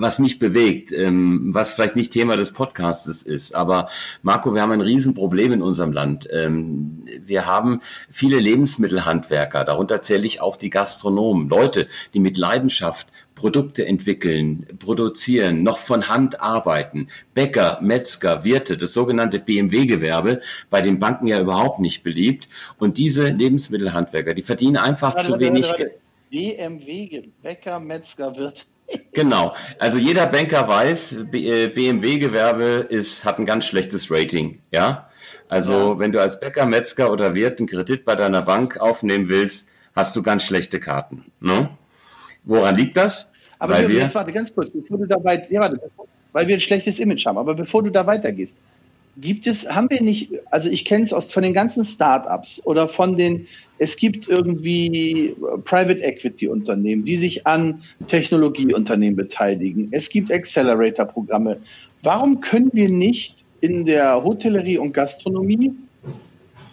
[0.00, 3.54] was mich bewegt, ähm, was vielleicht nicht Thema des Podcastes ist.
[3.54, 3.88] Aber
[4.22, 6.28] Marco, wir haben ein Riesenproblem in unserem Land.
[6.32, 7.80] Ähm, wir haben
[8.10, 15.62] viele Lebensmittelhandwerker, darunter zähle ich auch die Gastronomen, Leute, die mit Leidenschaft Produkte entwickeln, produzieren,
[15.62, 17.08] noch von Hand arbeiten.
[17.34, 22.48] Bäcker, Metzger, Wirte, das sogenannte BMW-Gewerbe, bei den Banken ja überhaupt nicht beliebt.
[22.78, 25.92] Und diese Lebensmittelhandwerker, die verdienen einfach warte, zu warte, wenig Geld.
[26.30, 28.62] BMW, Bäcker, Metzger, Wirte.
[29.12, 29.54] Genau.
[29.78, 35.08] Also jeder Banker weiß, BMW-Gewerbe ist, hat ein ganz schlechtes Rating, ja.
[35.48, 35.98] Also ja.
[35.98, 40.14] wenn du als Bäcker, Metzger oder Wirt einen Kredit bei deiner Bank aufnehmen willst, hast
[40.16, 41.24] du ganz schlechte Karten.
[41.40, 41.70] Ne?
[42.44, 43.30] Woran liegt das?
[43.58, 45.80] Aber weil wir, jetzt warte ganz kurz, bevor du da weit, ja, warte,
[46.32, 47.38] weil wir ein schlechtes Image haben.
[47.38, 48.58] Aber bevor du da weitergehst,
[49.16, 52.88] gibt es, haben wir nicht, also ich kenne es aus von den ganzen Startups oder
[52.88, 53.46] von den
[53.78, 55.34] es gibt irgendwie äh,
[55.64, 59.88] Private Equity Unternehmen, die sich an Technologieunternehmen beteiligen.
[59.92, 61.58] Es gibt Accelerator-Programme.
[62.02, 65.72] Warum können wir nicht in der Hotellerie und Gastronomie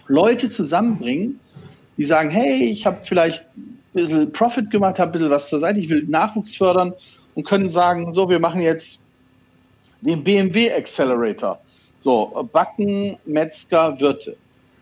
[0.06, 1.40] Leute zusammenbringen,
[1.96, 5.60] die sagen, hey, ich habe vielleicht ein bisschen Profit gemacht, habe ein bisschen was zur
[5.60, 6.92] Seite, ich will Nachwuchs fördern
[7.34, 8.98] und können sagen, so, wir machen jetzt
[10.00, 11.58] den BMW Accelerator.
[11.98, 14.36] So, Backen, Metzger, Wirte.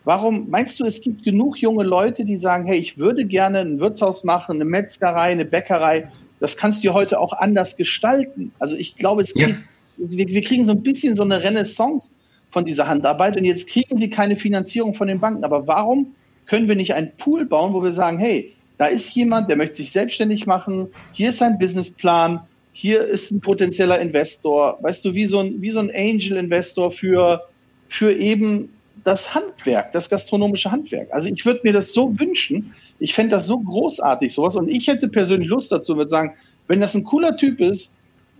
[0.04, 3.78] Warum meinst du, es gibt genug junge Leute, die sagen, hey, ich würde gerne ein
[3.78, 6.08] Wirtshaus machen, eine Metzgerei, eine Bäckerei.
[6.40, 8.52] Das kannst du heute auch anders gestalten.
[8.58, 9.46] Also ich glaube, es ja.
[9.46, 9.60] gibt,
[9.96, 12.10] wir, wir kriegen so ein bisschen so eine Renaissance
[12.50, 15.44] von dieser Handarbeit und jetzt kriegen sie keine Finanzierung von den Banken.
[15.44, 16.14] Aber warum
[16.46, 19.76] können wir nicht einen Pool bauen, wo wir sagen, hey, da ist jemand, der möchte
[19.76, 22.40] sich selbstständig machen, hier ist ein Businessplan,
[22.72, 27.42] hier ist ein potenzieller Investor, weißt du, wie so ein, wie so ein Angel-Investor für,
[27.88, 28.70] für eben
[29.04, 31.08] das Handwerk, das gastronomische Handwerk.
[31.12, 32.74] Also ich würde mir das so wünschen.
[32.98, 34.56] Ich fände das so großartig, sowas.
[34.56, 36.34] Und ich hätte persönlich Lust dazu, würde sagen,
[36.68, 37.92] wenn das ein cooler Typ ist,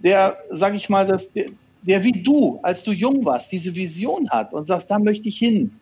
[0.03, 1.47] der, sag ich mal, das, der,
[1.83, 5.39] der wie du, als du jung warst, diese Vision hat und sagst, da möchte ich
[5.39, 5.73] hin,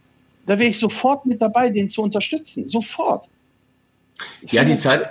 [0.47, 2.67] da wäre ich sofort mit dabei, den zu unterstützen.
[2.67, 3.29] Sofort.
[4.43, 5.09] Das ja, die Zeit,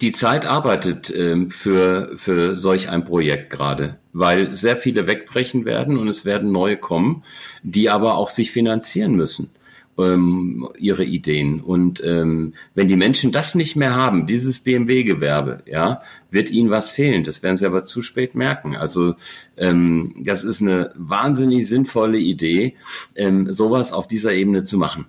[0.00, 5.96] die Zeit arbeitet ähm, für, für solch ein Projekt gerade, weil sehr viele wegbrechen werden
[5.96, 7.24] und es werden neue kommen,
[7.62, 9.52] die aber auch sich finanzieren müssen,
[9.98, 11.62] ähm, ihre Ideen.
[11.62, 16.90] Und ähm, wenn die Menschen das nicht mehr haben, dieses BMW-Gewerbe, ja, wird ihnen was
[16.90, 17.24] fehlen.
[17.24, 18.76] Das werden sie aber zu spät merken.
[18.76, 19.14] Also
[19.56, 22.74] ähm, das ist eine wahnsinnig sinnvolle Idee,
[23.14, 25.06] ähm, sowas auf dieser Ebene zu machen.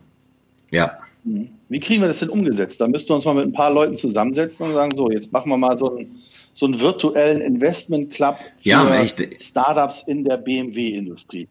[0.72, 1.00] Ja.
[1.28, 1.50] Mhm.
[1.70, 2.80] Wie kriegen wir das denn umgesetzt?
[2.80, 5.50] Da müssten wir uns mal mit ein paar Leuten zusammensetzen und sagen, so, jetzt machen
[5.50, 6.22] wir mal so einen,
[6.54, 9.06] so einen virtuellen Investment Club für ja,
[9.40, 11.48] Startups in der BMW-Industrie.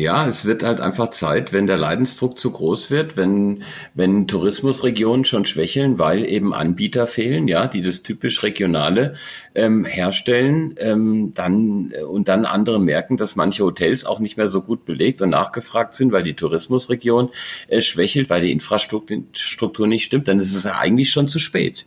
[0.00, 5.26] Ja, es wird halt einfach Zeit, wenn der Leidensdruck zu groß wird, wenn, wenn Tourismusregionen
[5.26, 9.16] schon schwächeln, weil eben Anbieter fehlen, ja, die das typisch Regionale
[9.54, 14.48] ähm, herstellen, ähm, dann äh, und dann andere merken, dass manche Hotels auch nicht mehr
[14.48, 17.28] so gut belegt und nachgefragt sind, weil die Tourismusregion
[17.68, 21.84] äh, schwächelt, weil die Infrastruktur nicht stimmt, dann ist es eigentlich schon zu spät.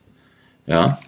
[0.67, 0.99] Ja.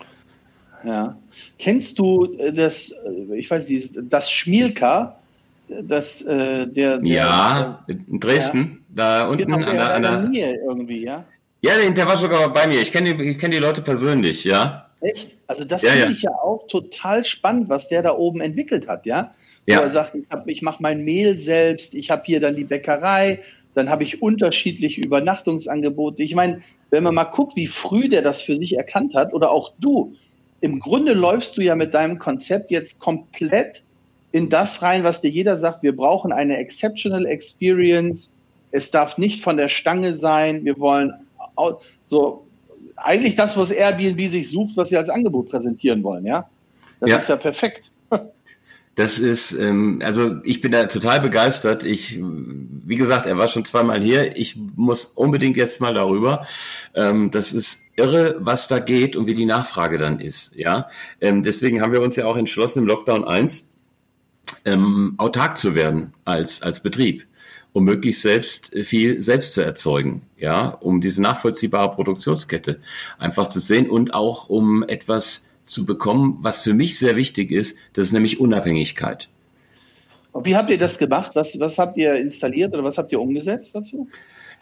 [0.84, 1.18] Ja.
[1.60, 5.20] Kennst du äh, das, äh, ich weiß nicht, das Schmielka?
[5.68, 10.60] Dass äh, der, der, Ja, in Dresden, ja, da unten an der, an der Nähe
[10.66, 11.26] irgendwie, ja.
[11.62, 12.82] Ja, der war sogar bei mir.
[12.82, 14.90] Ich kenne die, kenn die Leute persönlich, ja.
[15.02, 15.36] Echt?
[15.48, 16.12] Also das ja, finde ja.
[16.12, 19.34] ich ja auch total spannend, was der da oben entwickelt hat, ja.
[19.66, 19.80] ja.
[19.80, 23.42] Wo er sagt, ich, ich mache mein Mehl selbst, ich habe hier dann die Bäckerei,
[23.74, 26.24] dann habe ich unterschiedliche Übernachtungsangebote.
[26.24, 29.52] Ich meine, wenn man mal guckt, wie früh der das für sich erkannt hat, oder
[29.52, 30.16] auch du,
[30.62, 33.84] im Grunde läufst du ja mit deinem Konzept jetzt komplett
[34.36, 38.34] in das rein, was dir jeder sagt, wir brauchen eine exceptional experience.
[38.72, 40.66] Es darf nicht von der Stange sein.
[40.66, 41.14] Wir wollen
[42.04, 42.46] so
[42.98, 46.50] eigentlich das, was Airbnb sich sucht, was sie als Angebot präsentieren wollen, ja?
[47.00, 47.18] Das ja.
[47.18, 47.92] ist ja perfekt.
[48.98, 51.84] Das ist, ähm, also ich bin da total begeistert.
[51.84, 54.38] Ich, wie gesagt, er war schon zweimal hier.
[54.38, 56.48] Ich muss unbedingt jetzt mal darüber.
[56.94, 60.56] Ähm, das ist irre, was da geht und wie die Nachfrage dann ist.
[60.56, 60.88] Ja,
[61.20, 63.68] ähm, deswegen haben wir uns ja auch entschlossen im Lockdown 1
[64.66, 67.26] ähm, autark zu werden als, als Betrieb,
[67.74, 72.80] um möglichst selbst äh, viel selbst zu erzeugen, ja, um diese nachvollziehbare Produktionskette
[73.18, 77.78] einfach zu sehen und auch um etwas zu bekommen, was für mich sehr wichtig ist,
[77.94, 79.30] das ist nämlich Unabhängigkeit.
[80.32, 81.32] Und wie habt ihr das gemacht?
[81.36, 84.08] Was, was habt ihr installiert oder was habt ihr umgesetzt dazu?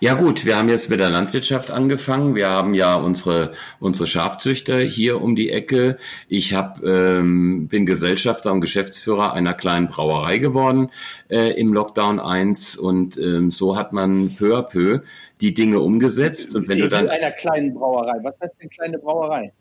[0.04, 2.36] Ja gut, wir haben jetzt mit der Landwirtschaft angefangen.
[2.36, 5.98] Wir haben ja unsere unsere Schafzüchter hier um die Ecke.
[6.28, 10.89] Ich hab, ähm, bin Gesellschafter und Geschäftsführer einer kleinen Brauerei geworden
[11.30, 15.04] äh, im Lockdown 1 und ähm, so hat man peu à peu
[15.39, 16.54] die Dinge umgesetzt.
[16.54, 19.54] Und wenn du dann einer kleinen Brauerei, was heißt denn kleine Brauerei?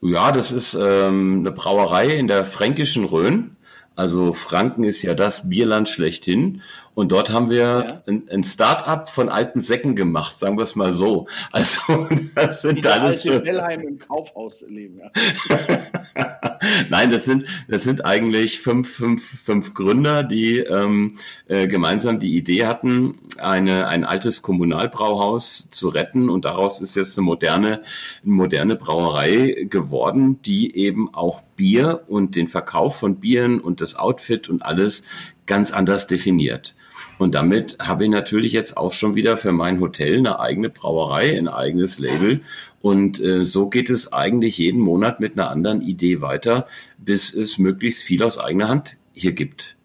[0.00, 3.56] Ja, das ist ähm, eine Brauerei in der fränkischen Rhön.
[3.96, 6.62] Also Franken ist ja das Bierland schlechthin.
[6.94, 8.02] Und dort haben wir ja.
[8.06, 11.26] ein, ein Start-up von alten Säcken gemacht, sagen wir es mal so.
[11.50, 15.00] Also das sind Die alles für Bellheim im Kaufhaus leben.
[15.00, 15.88] Ja.
[16.88, 22.36] Nein, das sind das sind eigentlich fünf fünf fünf Gründer, die ähm, äh, gemeinsam die
[22.36, 27.82] Idee hatten, eine ein altes Kommunalbrauhaus zu retten und daraus ist jetzt eine moderne
[28.22, 33.96] eine moderne Brauerei geworden, die eben auch Bier und den Verkauf von Bieren und das
[33.96, 35.04] Outfit und alles
[35.46, 36.74] ganz anders definiert.
[37.18, 41.36] Und damit habe ich natürlich jetzt auch schon wieder für mein Hotel eine eigene Brauerei,
[41.36, 42.40] ein eigenes Label.
[42.80, 46.66] Und äh, so geht es eigentlich jeden Monat mit einer anderen Idee weiter,
[46.98, 49.76] bis es möglichst viel aus eigener Hand hier gibt.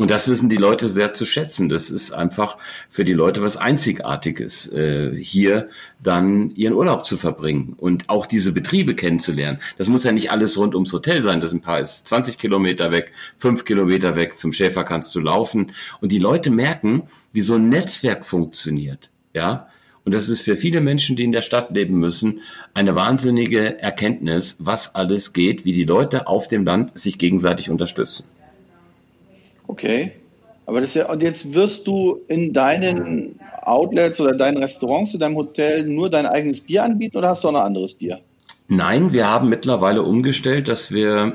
[0.00, 1.68] Und das wissen die Leute sehr zu schätzen.
[1.68, 2.56] Das ist einfach
[2.88, 5.68] für die Leute was Einzigartiges, äh, hier
[6.02, 9.58] dann ihren Urlaub zu verbringen und auch diese Betriebe kennenzulernen.
[9.76, 11.42] Das muss ja nicht alles rund ums Hotel sein.
[11.42, 14.38] Das ein paar ist 20 Kilometer weg, fünf Kilometer weg.
[14.38, 15.72] Zum Schäfer kannst du laufen.
[16.00, 17.02] Und die Leute merken,
[17.34, 19.10] wie so ein Netzwerk funktioniert.
[19.34, 19.68] Ja.
[20.06, 22.40] Und das ist für viele Menschen, die in der Stadt leben müssen,
[22.72, 28.24] eine wahnsinnige Erkenntnis, was alles geht, wie die Leute auf dem Land sich gegenseitig unterstützen.
[29.70, 30.10] Okay.
[30.66, 35.36] Aber das ja, und jetzt wirst du in deinen Outlets oder deinen Restaurants, in deinem
[35.36, 38.18] Hotel nur dein eigenes Bier anbieten oder hast du auch noch anderes Bier?
[38.66, 41.34] Nein, wir haben mittlerweile umgestellt, dass wir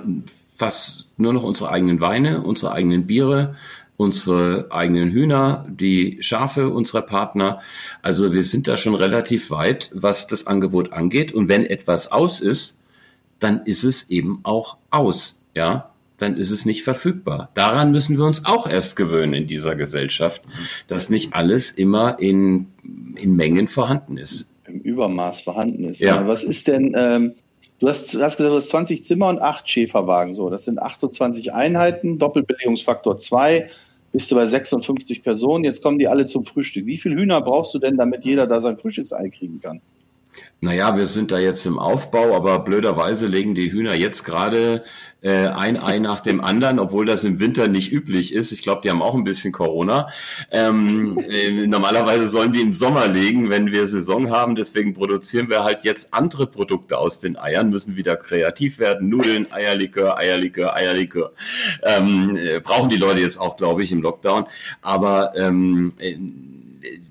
[0.53, 3.55] fast nur noch unsere eigenen Weine, unsere eigenen Biere,
[3.95, 7.61] unsere eigenen Hühner, die Schafe unserer Partner.
[8.01, 11.33] Also wir sind da schon relativ weit, was das Angebot angeht.
[11.33, 12.81] Und wenn etwas aus ist,
[13.39, 15.41] dann ist es eben auch aus.
[15.55, 17.49] Ja, dann ist es nicht verfügbar.
[17.53, 20.43] Daran müssen wir uns auch erst gewöhnen in dieser Gesellschaft,
[20.87, 22.67] dass nicht alles immer in,
[23.15, 24.49] in Mengen vorhanden ist.
[24.67, 25.99] Im Übermaß vorhanden ist.
[25.99, 26.27] Ja.
[26.27, 27.35] Was ist denn, ähm,
[27.79, 30.49] du hast, hast gesagt, du hast 20 Zimmer und 8 Schäferwagen, so.
[30.49, 33.69] Das sind 28 Einheiten, Doppelbelegungsfaktor 2,
[34.11, 35.65] bist du bei 56 Personen.
[35.65, 36.85] Jetzt kommen die alle zum Frühstück.
[36.85, 39.81] Wie viele Hühner brauchst du denn, damit jeder da sein Frühstücksei kriegen kann?
[40.61, 44.83] Naja, wir sind da jetzt im Aufbau, aber blöderweise legen die Hühner jetzt gerade
[45.25, 48.51] äh, ein Ei nach dem anderen, obwohl das im Winter nicht üblich ist.
[48.51, 50.09] Ich glaube, die haben auch ein bisschen Corona.
[50.51, 54.55] Ähm, äh, normalerweise sollen die im Sommer legen, wenn wir Saison haben.
[54.55, 59.09] Deswegen produzieren wir halt jetzt andere Produkte aus den Eiern, müssen wieder kreativ werden.
[59.09, 61.31] Nudeln, Eierlikör, Eierlikör, Eierlikör.
[61.81, 64.45] Ähm, äh, brauchen die Leute jetzt auch, glaube ich, im Lockdown.
[64.83, 66.17] Aber ähm, äh,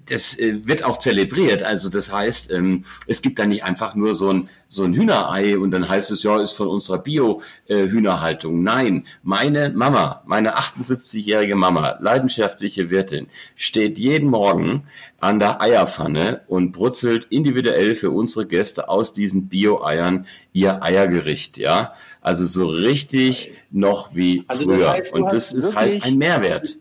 [0.06, 1.62] das äh, wird auch zelebriert.
[1.62, 5.58] Also das heißt, ähm, es gibt da nicht einfach nur so ein, so ein Hühnerei
[5.58, 8.62] und dann heißt es, ja, ist von unserer Bio-Hühnerhaltung.
[8.62, 14.84] Nein, meine Mama, meine 78-jährige Mama, leidenschaftliche Wirtin, steht jeden Morgen
[15.20, 21.94] an der Eierpfanne und brutzelt individuell für unsere Gäste aus diesen Bio-Eiern ihr Eiergericht, ja.
[22.20, 24.78] Also so richtig noch wie also früher.
[24.78, 26.78] Das heißt, und das ist halt ein Mehrwert.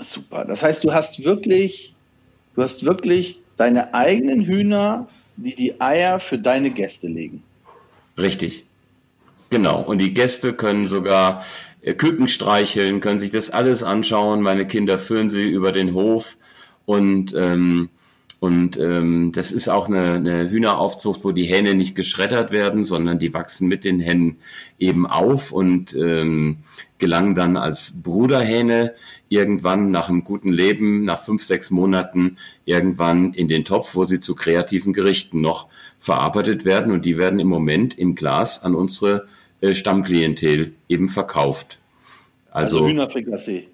[0.00, 0.44] Super.
[0.44, 1.94] Das heißt, du hast wirklich,
[2.54, 7.42] du hast wirklich deine eigenen Hühner, die die Eier für deine Gäste legen.
[8.18, 8.64] Richtig.
[9.50, 9.82] Genau.
[9.82, 11.44] Und die Gäste können sogar
[11.82, 14.42] äh, Küken streicheln, können sich das alles anschauen.
[14.42, 16.36] Meine Kinder führen sie über den Hof
[16.86, 17.90] und ähm,
[18.40, 23.18] und ähm, das ist auch eine, eine Hühneraufzucht, wo die Hähne nicht geschreddert werden, sondern
[23.18, 24.38] die wachsen mit den Hennen
[24.78, 26.56] eben auf und ähm,
[26.96, 28.94] gelangen dann als Bruderhähne
[29.30, 34.20] irgendwann nach einem guten Leben, nach fünf, sechs Monaten, irgendwann in den Topf, wo sie
[34.20, 36.92] zu kreativen Gerichten noch verarbeitet werden.
[36.92, 39.28] Und die werden im Moment im Glas an unsere
[39.60, 41.78] äh, Stammklientel eben verkauft.
[42.50, 43.68] Also, also Hühnerfrikassee.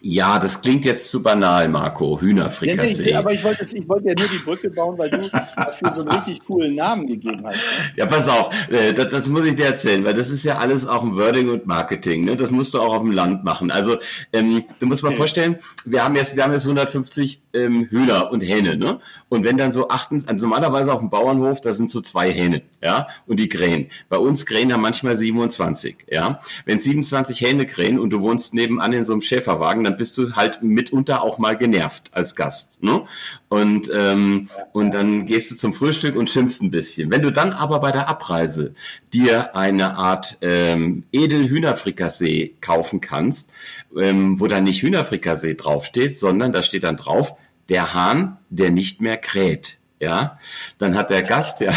[0.00, 2.20] Ja, das klingt jetzt zu banal, Marco.
[2.20, 3.10] Hühnerfrikassee.
[3.10, 6.00] Ja, aber ich wollte, ich wollte ja nur die Brücke bauen, weil du dafür so
[6.02, 7.56] einen richtig coolen Namen gegeben hast.
[7.56, 7.92] Ne?
[7.96, 10.86] Ja, pass auf, äh, das, das, muss ich dir erzählen, weil das ist ja alles
[10.86, 12.24] auch ein Wording und Marketing.
[12.24, 12.36] Ne?
[12.36, 13.70] Das musst du auch auf dem Land machen.
[13.70, 13.96] Also
[14.32, 15.16] ähm, du musst mal okay.
[15.16, 18.76] vorstellen, wir haben jetzt, wir haben jetzt 150 ähm, Hühner und Hähne.
[18.76, 19.00] Ne?
[19.28, 22.62] Und wenn dann so achten, also normalerweise auf dem Bauernhof, da sind so zwei Hähne,
[22.82, 23.90] ja, und die krähen.
[24.08, 26.40] Bei uns krähen ja manchmal 27, ja.
[26.64, 30.36] Wenn 27 Hähne krähen und du wohnst nebenan in so einem Schäferwagen, dann bist du
[30.36, 32.82] halt mitunter auch mal genervt als Gast.
[32.82, 33.02] Ne?
[33.48, 37.10] Und, ähm, und dann gehst du zum Frühstück und schimpfst ein bisschen.
[37.10, 38.74] Wenn du dann aber bei der Abreise
[39.12, 43.50] dir eine Art ähm, Edelhühnerfrikassee kaufen kannst,
[43.96, 47.36] ähm, wo dann nicht Hühnerfrikassee draufsteht, sondern da steht dann drauf,
[47.68, 49.78] der Hahn, der nicht mehr kräht.
[50.00, 50.38] Ja,
[50.78, 51.72] dann hat der Gast ja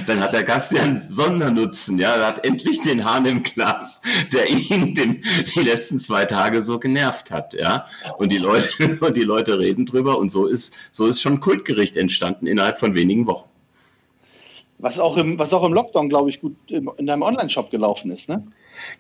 [0.08, 4.02] dann hat der Gast ja einen Sondernutzen, ja, er hat endlich den Hahn im Glas,
[4.34, 5.24] der ihn den,
[5.56, 7.86] die letzten zwei Tage so genervt hat, ja.
[8.18, 11.98] Und die Leute, und die Leute reden drüber und so ist, so ist schon Kultgericht
[11.98, 13.50] entstanden innerhalb von wenigen Wochen.
[14.80, 18.30] Was auch im, was auch im Lockdown, glaube ich, gut in deinem Online-Shop gelaufen ist,
[18.30, 18.46] ne?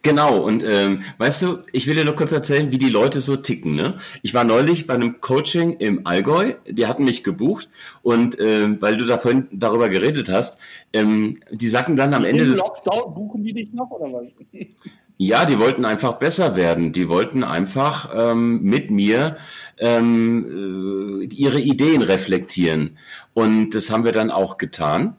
[0.01, 3.35] Genau, und ähm, weißt du, ich will dir noch kurz erzählen, wie die Leute so
[3.35, 3.75] ticken.
[3.75, 3.99] Ne?
[4.21, 7.69] Ich war neulich bei einem Coaching im Allgäu, die hatten mich gebucht
[8.01, 10.57] und äh, weil du da vorhin darüber geredet hast,
[10.93, 12.57] ähm, die sagten dann am Ende des...
[12.57, 14.29] Lockdown buchen die dich noch oder was?
[15.19, 16.93] Ja, die wollten einfach besser werden.
[16.93, 19.37] Die wollten einfach ähm, mit mir
[19.79, 22.99] ähm, äh, ihre Ideen reflektieren.
[23.33, 25.15] Und das haben wir dann auch getan.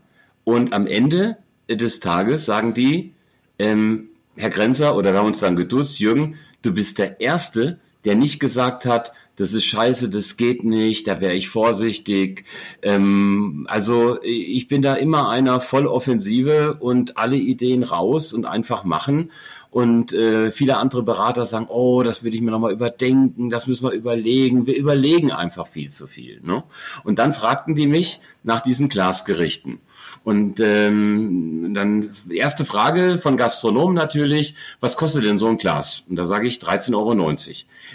[0.48, 1.36] Und am Ende
[1.68, 3.12] des Tages sagen die,
[3.58, 8.14] ähm, Herr Grenzer, oder wir haben uns dann geduzt, Jürgen, du bist der Erste, der
[8.14, 12.46] nicht gesagt hat, das ist scheiße, das geht nicht, da wäre ich vorsichtig.
[12.80, 18.84] Ähm, also ich bin da immer einer voll Offensive und alle Ideen raus und einfach
[18.84, 19.30] machen.
[19.70, 23.88] Und äh, viele andere Berater sagen, oh, das würde ich mir nochmal überdenken, das müssen
[23.88, 24.66] wir überlegen.
[24.66, 26.40] Wir überlegen einfach viel zu viel.
[26.42, 26.64] Ne?
[27.04, 29.78] Und dann fragten die mich nach diesen Glasgerichten.
[30.24, 36.04] Und ähm, dann erste Frage von Gastronomen natürlich, was kostet denn so ein Glas?
[36.08, 37.36] Und da sage ich 13,90 Euro.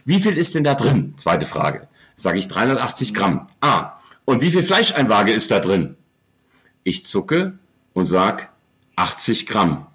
[0.06, 1.16] Wie viel ist denn da drin?
[1.18, 1.88] Zweite Frage.
[2.16, 3.48] Sage ich 380 Gramm.
[3.62, 3.94] Ah,
[4.26, 5.96] und wie viel Fleischeinwaage ist da drin?
[6.84, 7.58] Ich zucke
[7.94, 8.52] und sag
[8.96, 9.88] 80 Gramm.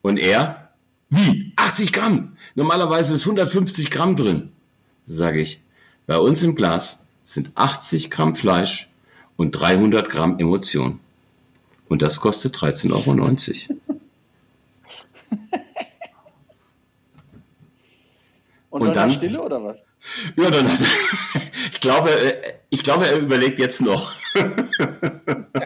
[0.00, 0.63] Und er
[1.14, 1.52] Wie?
[1.56, 2.36] 80 Gramm?
[2.54, 4.52] Normalerweise ist 150 Gramm drin.
[5.06, 5.60] Sage ich,
[6.06, 8.88] bei uns im Glas sind 80 Gramm Fleisch
[9.36, 11.00] und 300 Gramm Emotion.
[11.88, 13.10] Und das kostet 13,90 Euro.
[18.70, 19.76] und, und dann Stille oder was?
[20.36, 20.66] Ja, dann
[21.72, 24.12] ich glaube, äh, ich glaube, er überlegt jetzt noch.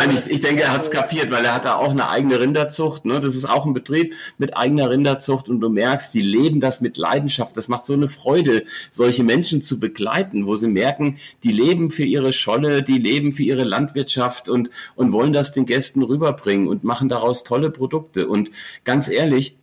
[0.00, 2.40] Nein, ich, ich denke, er hat es kapiert, weil er hat da auch eine eigene
[2.40, 3.04] Rinderzucht.
[3.04, 3.20] Ne?
[3.20, 6.96] Das ist auch ein Betrieb mit eigener Rinderzucht und du merkst, die leben das mit
[6.96, 7.54] Leidenschaft.
[7.54, 12.04] Das macht so eine Freude, solche Menschen zu begleiten, wo sie merken, die leben für
[12.04, 16.82] ihre Scholle, die leben für ihre Landwirtschaft und, und wollen das den Gästen rüberbringen und
[16.82, 18.26] machen daraus tolle Produkte.
[18.26, 18.50] Und
[18.84, 19.58] ganz ehrlich,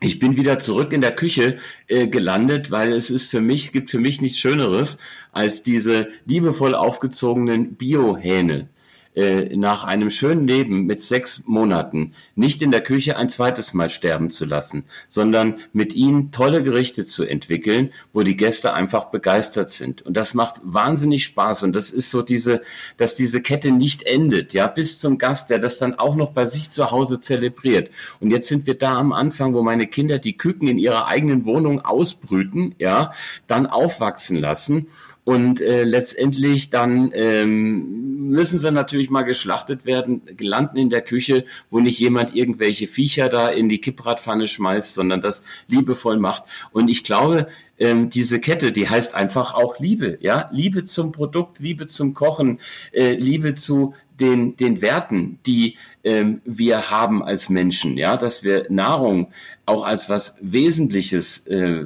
[0.00, 3.90] ich bin wieder zurück in der Küche äh, gelandet, weil es ist für mich, gibt
[3.90, 4.98] für mich nichts Schöneres
[5.30, 8.68] als diese liebevoll aufgezogenen Biohähne
[9.16, 13.90] äh, nach einem schönen Leben mit sechs Monaten nicht in der Küche ein zweites Mal
[13.90, 19.70] sterben zu lassen, sondern mit ihnen tolle Gerichte zu entwickeln, wo die Gäste einfach begeistert
[19.70, 20.02] sind.
[20.02, 21.64] Und das macht wahnsinnig Spaß.
[21.64, 22.62] Und das ist so diese,
[22.98, 26.46] dass diese Kette nicht endet, ja, bis zum Gast, der das dann auch noch bei
[26.46, 27.90] sich zu Hause zelebriert.
[28.20, 31.44] Und jetzt sind wir da am Anfang, wo meine Kinder die Küken in ihrer eigenen
[31.46, 33.12] Wohnung ausbrüten, ja,
[33.48, 34.86] dann aufwachsen lassen
[35.24, 41.44] und äh, letztendlich dann ähm, müssen sie natürlich mal geschlachtet werden, landen in der Küche,
[41.68, 46.44] wo nicht jemand irgendwelche Viecher da in die Kippradpfanne schmeißt, sondern das liebevoll macht.
[46.72, 47.48] Und ich glaube,
[47.78, 52.60] ähm, diese Kette, die heißt einfach auch Liebe, ja, Liebe zum Produkt, Liebe zum Kochen,
[52.92, 58.66] äh, Liebe zu den, den Werten, die ähm, wir haben als Menschen, ja, dass wir
[58.68, 59.32] Nahrung
[59.66, 61.84] auch als was Wesentliches, äh,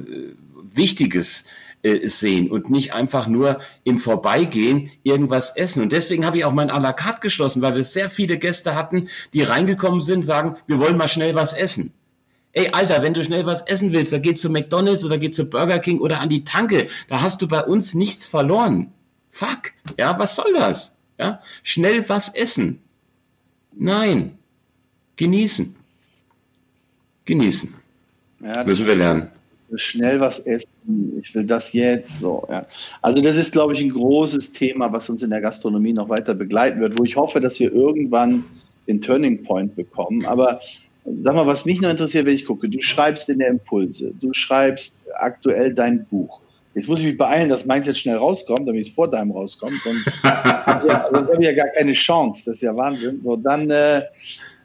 [0.73, 1.45] Wichtiges
[1.85, 5.83] äh, sehen und nicht einfach nur im Vorbeigehen irgendwas essen.
[5.83, 8.73] Und deswegen habe ich auch mein à la carte geschlossen, weil wir sehr viele Gäste
[8.73, 11.93] hatten, die reingekommen sind, sagen, wir wollen mal schnell was essen.
[12.53, 15.45] Ey, Alter, wenn du schnell was essen willst, da geh zu McDonalds oder geh zu
[15.45, 16.87] Burger King oder an die Tanke.
[17.07, 18.91] Da hast du bei uns nichts verloren.
[19.29, 19.73] Fuck.
[19.99, 20.95] Ja, was soll das?
[21.19, 22.81] Ja, schnell was essen.
[23.73, 24.39] Nein.
[25.17, 25.75] Genießen.
[27.25, 27.75] Genießen.
[28.41, 29.34] Ja, Müssen wir lernen
[29.75, 32.45] schnell was essen, ich will das jetzt so.
[32.49, 32.65] Ja.
[33.01, 36.33] Also das ist, glaube ich, ein großes Thema, was uns in der Gastronomie noch weiter
[36.33, 38.45] begleiten wird, wo ich hoffe, dass wir irgendwann
[38.87, 40.25] den Turning Point bekommen.
[40.25, 40.61] Aber
[41.21, 44.33] sag mal, was mich noch interessiert, wenn ich gucke, du schreibst in der Impulse, du
[44.33, 46.41] schreibst aktuell dein Buch.
[46.73, 49.79] Jetzt muss ich mich beeilen, dass meins jetzt schnell rauskommt, damit es vor deinem rauskommt,
[49.81, 52.43] sonst, habe ja, sonst ich ja gar keine Chance.
[52.45, 53.21] Das ist ja Wahnsinn.
[53.23, 54.01] So, dann äh,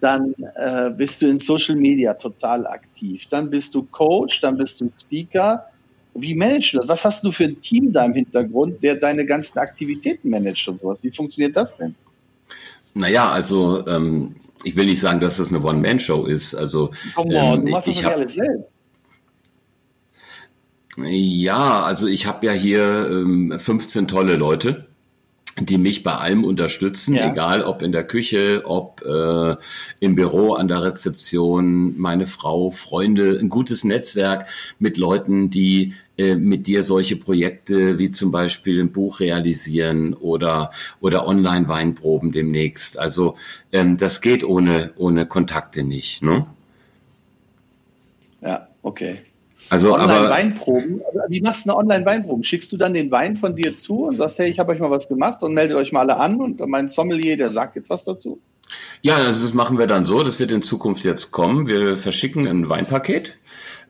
[0.01, 3.27] dann äh, bist du in Social Media total aktiv.
[3.31, 5.67] Dann bist du Coach, dann bist du Speaker.
[6.15, 6.89] Wie managst du das?
[6.89, 10.81] Was hast du für ein Team da im Hintergrund, der deine ganzen Aktivitäten managt und
[10.81, 11.03] sowas?
[11.03, 11.95] Wie funktioniert das denn?
[12.95, 16.55] Naja, also ähm, ich will nicht sagen, dass das eine One-Man-Show ist.
[16.55, 18.71] Also Come on, ähm, du machst das hab, alles selbst.
[20.97, 24.90] Ja, also ich habe ja hier ähm, 15 tolle Leute
[25.67, 27.31] die mich bei allem unterstützen, ja.
[27.31, 29.57] egal ob in der Küche, ob äh,
[30.01, 34.47] im Büro, an der Rezeption, meine Frau, Freunde, ein gutes Netzwerk
[34.79, 40.71] mit Leuten, die äh, mit dir solche Projekte wie zum Beispiel ein Buch realisieren oder
[41.01, 42.99] oder Online-Weinproben demnächst.
[42.99, 43.37] Also
[43.73, 46.23] ähm, das geht ohne ohne Kontakte nicht.
[46.23, 46.47] Ne?
[48.43, 49.21] Ja, okay.
[49.71, 51.01] Also, Online-Weinproben.
[51.07, 52.45] Also, wie machst du eine Online-Weinproben?
[52.45, 54.91] Schickst du dann den Wein von dir zu und sagst, hey, ich habe euch mal
[54.91, 58.05] was gemacht und meldet euch mal alle an und mein Sommelier, der sagt jetzt was
[58.05, 58.41] dazu?
[59.03, 60.23] Ja, also das machen wir dann so.
[60.23, 61.67] Das wird in Zukunft jetzt kommen.
[61.67, 63.39] Wir verschicken ein Weinpaket.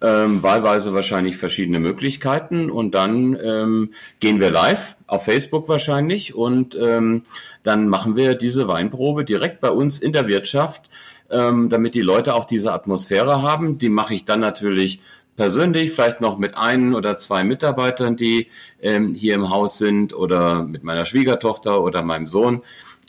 [0.03, 6.74] Ähm, wahlweise wahrscheinlich verschiedene Möglichkeiten und dann ähm, gehen wir live auf Facebook wahrscheinlich und
[6.74, 7.24] ähm,
[7.64, 10.89] dann machen wir diese Weinprobe direkt bei uns in der Wirtschaft,
[11.28, 13.76] ähm, damit die Leute auch diese Atmosphäre haben.
[13.76, 15.01] Die mache ich dann natürlich
[15.41, 18.49] persönlich, vielleicht noch mit ein oder zwei Mitarbeitern, die
[18.82, 22.61] ähm, hier im Haus sind oder mit meiner Schwiegertochter oder meinem Sohn.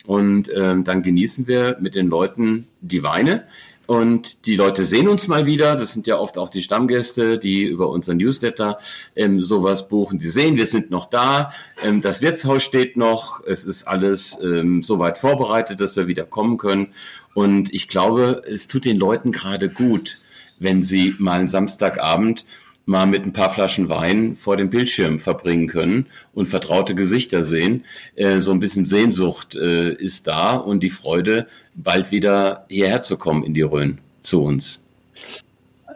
[0.06, 3.44] Und ähm, dann genießen wir mit den Leuten die Weine.
[3.86, 5.76] Und die Leute sehen uns mal wieder.
[5.76, 8.78] Das sind ja oft auch die Stammgäste, die über unseren Newsletter
[9.14, 10.18] ähm, sowas buchen.
[10.18, 11.52] Die sehen, wir sind noch da.
[11.84, 13.44] Ähm, das Wirtshaus steht noch.
[13.44, 16.94] Es ist alles ähm, soweit vorbereitet, dass wir wieder kommen können.
[17.34, 20.16] Und ich glaube, es tut den Leuten gerade gut,
[20.62, 22.44] wenn sie mal einen Samstagabend
[22.84, 27.84] mal mit ein paar Flaschen Wein vor dem Bildschirm verbringen können und vertraute Gesichter sehen.
[28.16, 33.16] Äh, so ein bisschen Sehnsucht äh, ist da und die Freude, bald wieder hierher zu
[33.16, 34.82] kommen in die Rhön zu uns.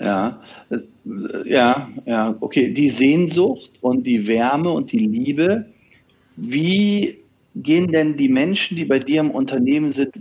[0.01, 0.41] Ja,
[0.71, 0.79] äh,
[1.45, 2.73] ja, ja, okay.
[2.73, 5.67] Die Sehnsucht und die Wärme und die Liebe,
[6.37, 7.19] wie
[7.55, 10.15] gehen denn die Menschen, die bei dir im Unternehmen sind,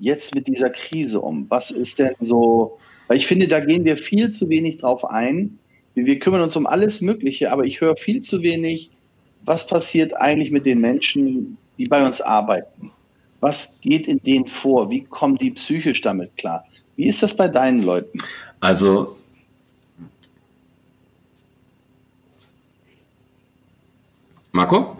[0.00, 1.46] jetzt mit dieser Krise um?
[1.50, 2.78] Was ist denn so,
[3.12, 5.58] weil ich finde, da gehen wir viel zu wenig drauf ein.
[5.94, 8.90] Wir kümmern uns um alles Mögliche, aber ich höre viel zu wenig,
[9.44, 12.90] was passiert eigentlich mit den Menschen, die bei uns arbeiten?
[13.40, 14.88] Was geht in denen vor?
[14.88, 16.64] Wie kommen die psychisch damit klar?
[16.96, 18.18] Wie ist das bei deinen Leuten?
[18.60, 19.14] Also
[24.52, 24.96] Marco?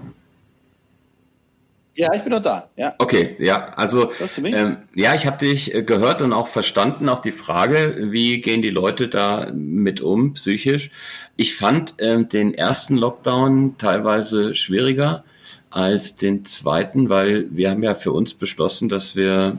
[1.95, 2.71] Ja, ich bin doch da.
[2.77, 2.95] Ja.
[2.99, 4.11] Okay, ja, also
[4.43, 8.63] ähm, ja, ich habe dich äh, gehört und auch verstanden, auch die Frage, wie gehen
[8.63, 10.91] die Leute da mit um, psychisch.
[11.37, 15.25] Ich fand ähm, den ersten Lockdown teilweise schwieriger
[15.71, 19.59] als den zweiten, weil wir haben ja für uns beschlossen, dass wir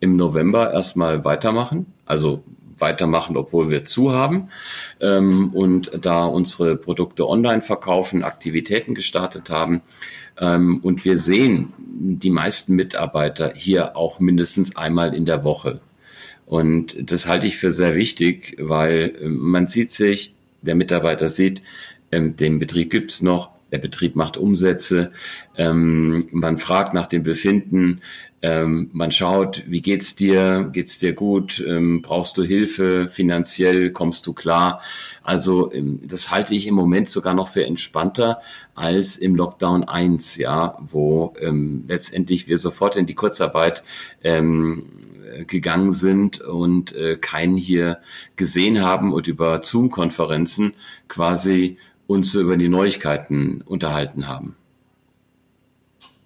[0.00, 1.86] im November erstmal weitermachen.
[2.04, 2.42] Also
[2.80, 4.48] weitermachen, obwohl wir zu haben
[5.00, 9.82] ähm, und da unsere Produkte online verkaufen, Aktivitäten gestartet haben.
[10.40, 15.80] Ähm, und wir sehen die meisten Mitarbeiter hier auch mindestens einmal in der Woche.
[16.46, 21.62] Und das halte ich für sehr wichtig, weil äh, man sieht sich, der Mitarbeiter sieht,
[22.10, 25.12] ähm, den Betrieb gibt's noch, der Betrieb macht Umsätze,
[25.56, 28.00] ähm, man fragt nach dem Befinden,
[28.42, 30.70] ähm, man schaut, wie geht's dir?
[30.72, 31.62] Geht's dir gut?
[31.66, 33.06] Ähm, brauchst du Hilfe?
[33.06, 34.80] Finanziell kommst du klar?
[35.22, 38.40] Also ähm, das halte ich im Moment sogar noch für entspannter
[38.74, 43.82] als im Lockdown 1, ja, wo ähm, letztendlich wir sofort in die Kurzarbeit
[44.24, 44.86] ähm,
[45.46, 48.00] gegangen sind und äh, keinen hier
[48.36, 50.74] gesehen haben und über Zoom-Konferenzen
[51.08, 51.76] quasi
[52.06, 54.56] uns über die Neuigkeiten unterhalten haben.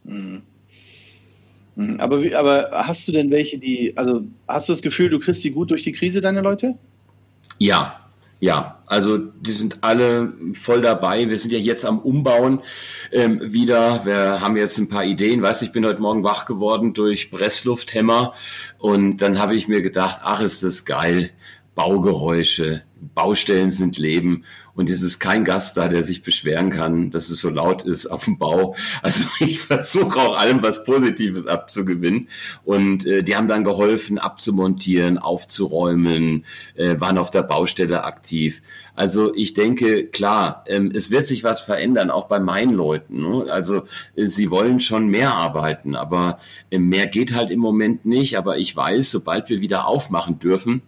[0.05, 0.43] Mhm.
[1.77, 2.01] Mhm.
[2.01, 5.43] Aber, wie, aber hast du denn welche, die, also hast du das Gefühl, du kriegst
[5.45, 6.77] die gut durch die Krise, deine Leute?
[7.59, 7.99] Ja,
[8.41, 11.31] ja, also die sind alle voll dabei.
[11.31, 12.61] Wir sind ja jetzt am Umbauen
[13.11, 14.05] ähm, wieder.
[14.05, 15.41] Wir haben jetzt ein paar Ideen.
[15.41, 18.35] Weißt ich bin heute Morgen wach geworden durch Presslufthämmer
[18.79, 21.31] und dann habe ich mir gedacht, ach, ist das geil.
[21.75, 22.83] Baugeräusche,
[23.15, 24.45] Baustellen sind Leben
[24.75, 28.07] und es ist kein Gast da, der sich beschweren kann, dass es so laut ist
[28.07, 28.75] auf dem Bau.
[29.03, 32.29] Also ich versuche auch allem was Positives abzugewinnen
[32.65, 36.45] und äh, die haben dann geholfen, abzumontieren, aufzuräumen,
[36.75, 38.63] äh, waren auf der Baustelle aktiv.
[38.97, 43.21] Also ich denke, klar, ähm, es wird sich was verändern, auch bei meinen Leuten.
[43.21, 43.47] Ne?
[43.51, 43.83] Also
[44.15, 46.39] äh, sie wollen schon mehr arbeiten, aber
[46.71, 48.39] äh, mehr geht halt im Moment nicht.
[48.39, 50.83] Aber ich weiß, sobald wir wieder aufmachen dürfen,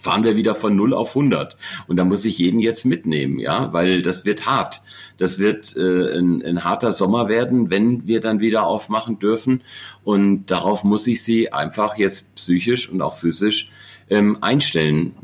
[0.00, 1.56] fahren wir wieder von 0 auf 100.
[1.86, 4.82] Und da muss ich jeden jetzt mitnehmen, ja, weil das wird hart.
[5.18, 9.62] Das wird äh, ein, ein harter Sommer werden, wenn wir dann wieder aufmachen dürfen.
[10.02, 13.70] Und darauf muss ich sie einfach jetzt psychisch und auch physisch
[14.08, 15.14] ähm, einstellen,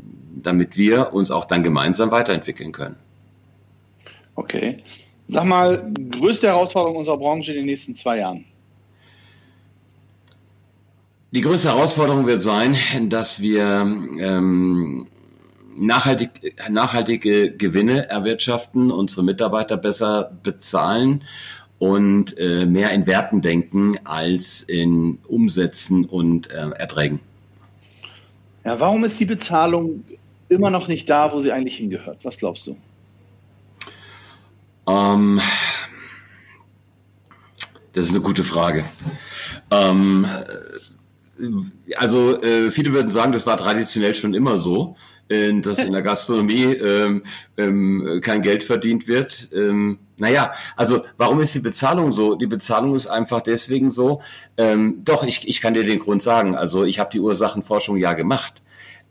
[0.43, 2.95] damit wir uns auch dann gemeinsam weiterentwickeln können.
[4.35, 4.83] Okay.
[5.27, 8.45] Sag mal, größte Herausforderung unserer Branche in den nächsten zwei Jahren?
[11.31, 12.77] Die größte Herausforderung wird sein,
[13.09, 15.07] dass wir ähm,
[15.75, 21.25] nachhaltig, nachhaltige Gewinne erwirtschaften, unsere Mitarbeiter besser bezahlen
[21.79, 27.19] und äh, mehr in Werten denken als in Umsätzen und äh, Erträgen.
[28.63, 30.05] Ja, warum ist die Bezahlung
[30.47, 32.19] immer noch nicht da, wo sie eigentlich hingehört?
[32.23, 32.77] Was glaubst du?
[34.87, 35.41] Ähm,
[37.91, 38.85] das ist eine gute Frage.
[39.71, 40.25] Ähm,
[41.95, 44.95] also äh, viele würden sagen, das war traditionell schon immer so,
[45.29, 47.23] äh, dass in der Gastronomie ähm,
[47.57, 49.49] ähm, kein Geld verdient wird.
[49.53, 52.35] Ähm, naja, also warum ist die Bezahlung so?
[52.35, 54.21] Die Bezahlung ist einfach deswegen so.
[54.57, 56.55] Ähm, doch, ich, ich kann dir den Grund sagen.
[56.55, 58.61] Also ich habe die Ursachenforschung ja gemacht.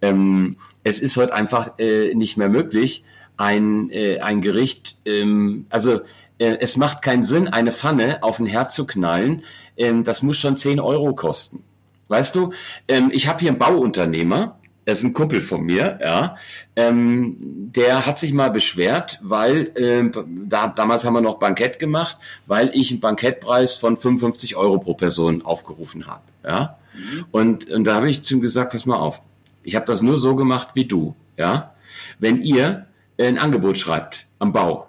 [0.03, 3.05] Ähm, es ist heute einfach äh, nicht mehr möglich,
[3.37, 6.01] ein, äh, ein Gericht, ähm, also
[6.39, 9.43] äh, es macht keinen Sinn, eine Pfanne auf ein Herd zu knallen.
[9.77, 11.65] Ähm, das muss schon 10 Euro kosten.
[12.09, 12.53] Weißt du,
[12.89, 16.37] ähm, ich habe hier einen Bauunternehmer, er ist ein Kumpel von mir, ja,
[16.77, 17.37] ähm,
[17.75, 20.09] der hat sich mal beschwert, weil äh,
[20.47, 24.95] da, damals haben wir noch Bankett gemacht, weil ich einen Bankettpreis von 55 Euro pro
[24.95, 26.79] Person aufgerufen habe, ja.
[26.95, 27.25] Mhm.
[27.33, 29.23] Und, und da habe ich zu ihm gesagt, pass mal auf,
[29.65, 31.75] ich habe das nur so gemacht wie du, ja.
[32.21, 32.87] Wenn ihr
[33.21, 34.87] ein Angebot schreibt am Bau,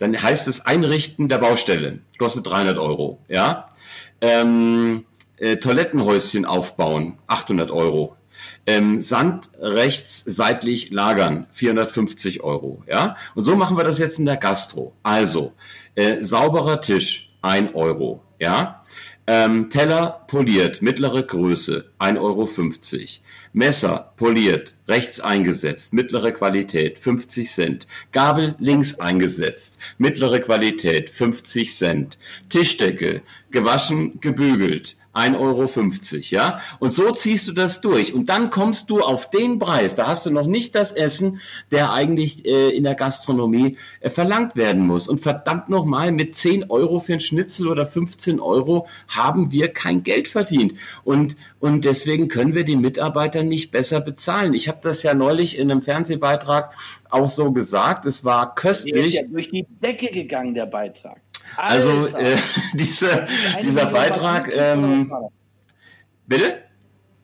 [0.00, 3.68] dann heißt es Einrichten der Baustelle, kostet 300 Euro, ja.
[4.20, 5.04] Ähm,
[5.38, 8.16] äh, Toilettenhäuschen aufbauen, 800 Euro.
[8.66, 12.82] Ähm, Sand rechts seitlich lagern, 450 Euro.
[12.88, 14.94] Ja, und so machen wir das jetzt in der Gastro.
[15.02, 15.52] Also
[15.94, 18.22] äh, sauberer Tisch, 1 Euro.
[18.38, 18.84] Ja,
[19.26, 22.48] ähm, Teller poliert, mittlere Größe, 1,50 Euro.
[23.52, 27.86] Messer poliert, rechts eingesetzt, mittlere Qualität, 50 Cent.
[28.12, 32.18] Gabel links eingesetzt, mittlere Qualität, 50 Cent.
[32.50, 35.66] Tischdecke, gewaschen, gebügelt, 1,50 Euro,
[36.28, 36.60] ja.
[36.78, 38.12] Und so ziehst du das durch.
[38.12, 39.94] Und dann kommst du auf den Preis.
[39.94, 41.40] Da hast du noch nicht das Essen,
[41.70, 45.08] der eigentlich äh, in der Gastronomie äh, verlangt werden muss.
[45.08, 50.02] Und verdammt nochmal, mit 10 Euro für ein Schnitzel oder 15 Euro haben wir kein
[50.02, 50.74] Geld verdient.
[51.02, 54.52] Und, und deswegen können wir die Mitarbeiter nicht besser bezahlen.
[54.52, 56.74] Ich habe das ja neulich in einem Fernsehbeitrag
[57.08, 58.04] auch so gesagt.
[58.04, 58.92] Es war köstlich.
[58.92, 61.20] Der ist ja durch die Decke gegangen, der Beitrag.
[61.56, 62.36] Also äh,
[62.74, 63.26] diese,
[63.62, 64.50] dieser Beitrag.
[64.54, 65.12] Ähm,
[66.26, 66.66] bitte?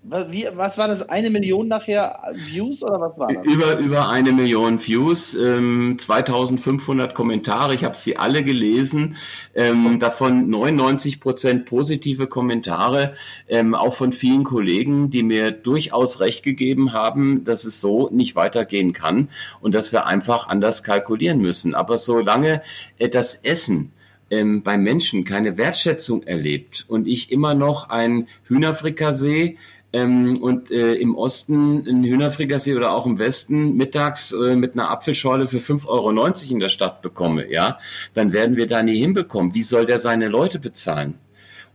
[0.05, 1.09] Was, wie, was war das?
[1.09, 3.45] Eine Million nachher Views oder was war das?
[3.45, 7.75] Über, über eine Million Views, ähm, 2500 Kommentare.
[7.75, 9.15] Ich habe sie alle gelesen.
[9.55, 13.15] Ähm, davon 99 Prozent positive Kommentare,
[13.49, 18.35] ähm, auch von vielen Kollegen, die mir durchaus recht gegeben haben, dass es so nicht
[18.35, 19.29] weitergehen kann
[19.61, 21.77] und dass wir einfach anders kalkulieren müssen.
[21.77, 22.63] Aber solange
[22.99, 23.93] äh, das Essen
[24.33, 29.59] ähm, beim Menschen keine Wertschätzung erlebt und ich immer noch ein Hühnerfrikassee
[29.93, 34.91] ähm, und äh, im Osten ein Hühnerfrikassee oder auch im Westen mittags äh, mit einer
[34.91, 36.11] Apfelschorle für 5,90 Euro
[36.51, 37.79] in der Stadt bekomme, ja,
[38.15, 39.55] dann werden wir da nie hinbekommen.
[39.55, 41.19] Wie soll der seine Leute bezahlen?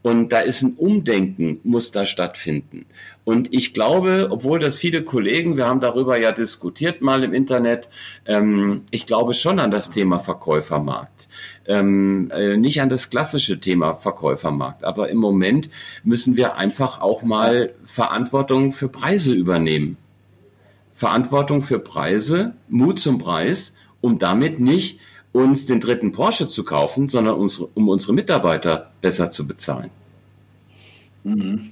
[0.07, 2.85] Und da ist ein Umdenken, muss da stattfinden.
[3.25, 7.89] Und ich glaube, obwohl das viele Kollegen, wir haben darüber ja diskutiert mal im Internet,
[8.25, 11.27] ähm, ich glaube schon an das Thema Verkäufermarkt.
[11.65, 14.85] Ähm, äh, nicht an das klassische Thema Verkäufermarkt.
[14.85, 15.69] Aber im Moment
[16.05, 19.97] müssen wir einfach auch mal Verantwortung für Preise übernehmen.
[20.93, 25.01] Verantwortung für Preise, Mut zum Preis, um damit nicht
[25.33, 29.89] uns den dritten Porsche zu kaufen, sondern um unsere Mitarbeiter besser zu bezahlen.
[31.23, 31.71] Mhm.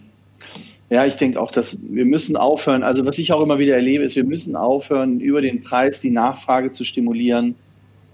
[0.89, 2.83] Ja, ich denke auch, dass wir müssen aufhören.
[2.83, 6.11] Also was ich auch immer wieder erlebe, ist, wir müssen aufhören, über den Preis die
[6.11, 7.55] Nachfrage zu stimulieren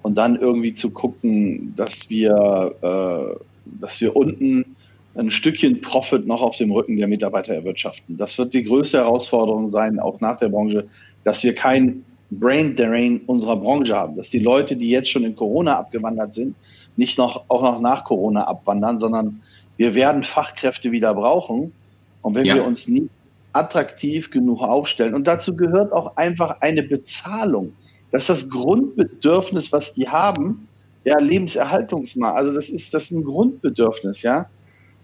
[0.03, 3.43] und dann irgendwie zu gucken, dass wir, äh,
[3.79, 4.77] dass wir unten
[5.15, 8.17] ein Stückchen Profit noch auf dem Rücken der Mitarbeiter erwirtschaften.
[8.17, 10.87] Das wird die größte Herausforderung sein, auch nach der Branche,
[11.25, 15.35] dass wir kein Brain Drain unserer Branche haben, dass die Leute, die jetzt schon in
[15.35, 16.55] Corona abgewandert sind,
[16.95, 19.41] nicht noch auch noch nach Corona abwandern, sondern
[19.77, 21.73] wir werden Fachkräfte wieder brauchen.
[22.21, 22.55] Und wenn ja.
[22.55, 23.09] wir uns nicht
[23.53, 27.73] attraktiv genug aufstellen, und dazu gehört auch einfach eine Bezahlung,
[28.11, 30.67] das ist das Grundbedürfnis, was die haben,
[31.03, 32.35] ja, Lebenserhaltungsmaß.
[32.35, 34.47] Also das ist, das ist ein Grundbedürfnis, ja.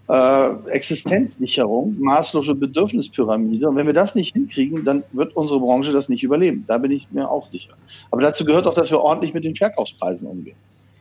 [0.08, 3.68] Äh, Existenzsicherung, maßlose Bedürfnispyramide.
[3.68, 6.64] Und wenn wir das nicht hinkriegen, dann wird unsere Branche das nicht überleben.
[6.66, 7.74] Da bin ich mir auch sicher.
[8.10, 10.56] Aber dazu gehört auch, dass wir ordentlich mit den Verkaufspreisen umgehen.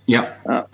[0.08, 0.28] Ja.
[0.45, 0.68] ja.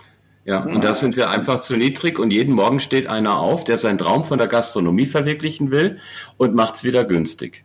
[0.46, 3.78] Ja, und da sind wir einfach zu niedrig und jeden Morgen steht einer auf, der
[3.78, 5.98] seinen Traum von der Gastronomie verwirklichen will
[6.36, 7.64] und macht's wieder günstig.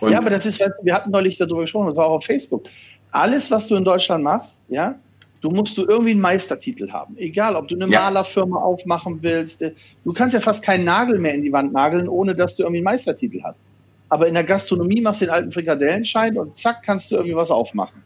[0.00, 2.64] Und ja, aber das ist, wir hatten neulich darüber gesprochen, das war auch auf Facebook.
[3.10, 4.94] Alles, was du in Deutschland machst, ja,
[5.40, 7.16] du musst du irgendwie einen Meistertitel haben.
[7.16, 8.00] Egal, ob du eine ja.
[8.00, 9.62] Malerfirma aufmachen willst.
[10.04, 12.78] Du kannst ja fast keinen Nagel mehr in die Wand nageln, ohne dass du irgendwie
[12.78, 13.64] einen Meistertitel hast.
[14.08, 17.50] Aber in der Gastronomie machst du den alten Frikadellenschein und zack, kannst du irgendwie was
[17.50, 18.02] aufmachen.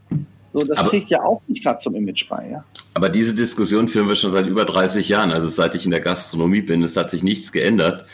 [0.53, 2.65] So, das aber, trägt ja auch nicht gerade zum Image bei, ja.
[2.93, 5.33] Aber diese Diskussion führen wir schon seit über 30 Jahren.
[5.33, 8.07] Also seit ich in der Gastronomie bin, es hat sich nichts geändert.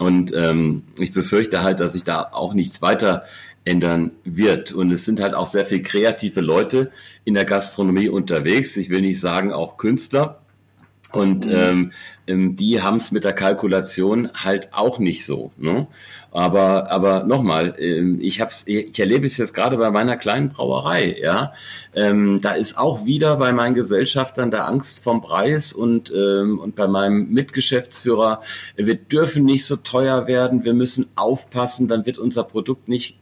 [0.00, 3.24] Und ähm, ich befürchte halt, dass sich da auch nichts weiter
[3.64, 4.72] ändern wird.
[4.72, 6.90] Und es sind halt auch sehr viel kreative Leute
[7.24, 8.76] in der Gastronomie unterwegs.
[8.76, 10.42] Ich will nicht sagen auch Künstler.
[11.12, 11.52] Und mhm.
[11.52, 11.92] ähm,
[12.26, 15.52] ähm die haben es mit der Kalkulation halt auch nicht so.
[15.58, 15.86] Ne?
[16.30, 21.14] Aber, aber nochmal, ähm, ich hab's, ich erlebe es jetzt gerade bei meiner kleinen Brauerei,
[21.20, 21.52] ja.
[21.94, 26.74] Ähm, da ist auch wieder bei meinen Gesellschaftern der Angst vom Preis und, ähm, und
[26.74, 28.40] bei meinem Mitgeschäftsführer,
[28.76, 33.18] wir dürfen nicht so teuer werden, wir müssen aufpassen, dann wird unser Produkt nicht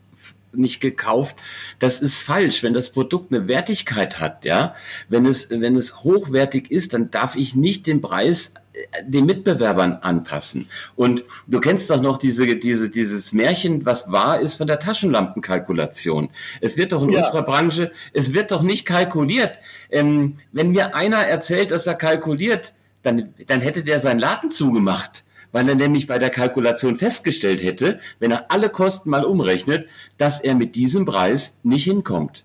[0.53, 1.37] nicht gekauft.
[1.79, 2.63] Das ist falsch.
[2.63, 4.75] Wenn das Produkt eine Wertigkeit hat, ja,
[5.09, 9.95] wenn es, wenn es hochwertig ist, dann darf ich nicht den Preis äh, den Mitbewerbern
[9.95, 10.69] anpassen.
[10.97, 16.31] Und du kennst doch noch diese, diese, dieses Märchen, was wahr ist von der Taschenlampenkalkulation.
[16.61, 17.19] Es wird doch in ja.
[17.19, 19.59] unserer Branche, es wird doch nicht kalkuliert.
[19.91, 25.25] Ähm, wenn mir einer erzählt, dass er kalkuliert, dann, dann hätte der seinen Laden zugemacht
[25.53, 29.89] weil er nämlich bei der Kalkulation festgestellt hätte, wenn er alle Kosten mal umrechnet,
[30.19, 32.45] dass er mit diesem Preis nicht hinkommt.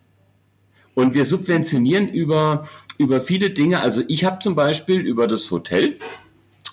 [0.94, 3.82] Und wir subventionieren über, über viele Dinge.
[3.82, 5.98] Also ich habe zum Beispiel über das Hotel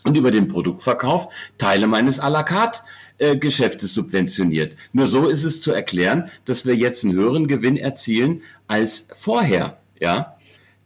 [0.05, 1.28] und über den Produktverkauf
[1.59, 2.80] Teile meines à la carte
[3.18, 4.76] äh, Geschäftes subventioniert.
[4.93, 9.78] Nur so ist es zu erklären, dass wir jetzt einen höheren Gewinn erzielen als vorher.
[10.01, 10.37] Ja,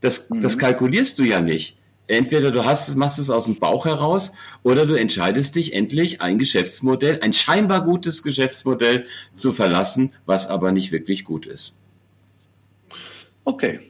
[0.01, 0.41] das, mhm.
[0.41, 1.76] das kalkulierst du ja nicht.
[2.09, 4.33] Entweder du hast, machst es aus dem Bauch heraus
[4.63, 10.71] oder du entscheidest dich endlich ein Geschäftsmodell, ein scheinbar gutes Geschäftsmodell zu verlassen, was aber
[10.73, 11.75] nicht wirklich gut ist.
[13.45, 13.81] Okay.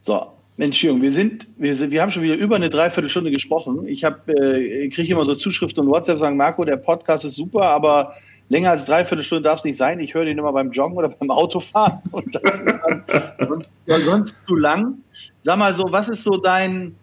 [0.00, 3.88] So, Mensch, Jürgen, wir sind, wir sind, wir haben schon wieder über eine Dreiviertelstunde gesprochen.
[3.88, 7.62] Ich habe, äh, kriege immer so Zuschriften und WhatsApp sagen, Marco, der Podcast ist super,
[7.62, 8.14] aber
[8.50, 9.98] länger als Dreiviertelstunde darf es nicht sein.
[10.00, 13.04] Ich höre den immer beim Joggen oder beim Autofahren und das ist dann
[13.48, 14.98] sonst, sonst zu lang.
[15.40, 16.94] Sag mal so, was ist so dein,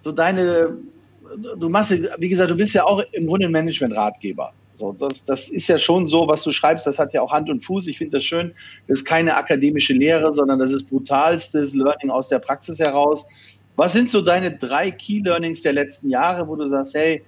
[0.00, 0.76] so deine,
[1.58, 4.52] du machst, wie gesagt, du bist ja auch im Grunde ein Management-Ratgeber.
[4.74, 7.50] So, das, das ist ja schon so, was du schreibst, das hat ja auch Hand
[7.50, 7.88] und Fuß.
[7.88, 8.52] Ich finde das schön.
[8.86, 13.26] Das ist keine akademische Lehre, sondern das ist brutalstes Learning aus der Praxis heraus.
[13.74, 17.24] Was sind so deine drei Key Learnings der letzten Jahre, wo du sagst, hey,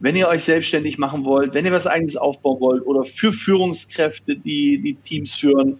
[0.00, 4.36] wenn ihr euch selbstständig machen wollt, wenn ihr was eigenes aufbauen wollt oder für Führungskräfte,
[4.36, 5.76] die die Teams führen,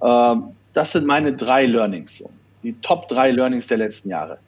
[0.00, 0.36] äh,
[0.72, 2.24] das sind meine drei Learnings,
[2.62, 4.38] die Top drei Learnings der letzten Jahre.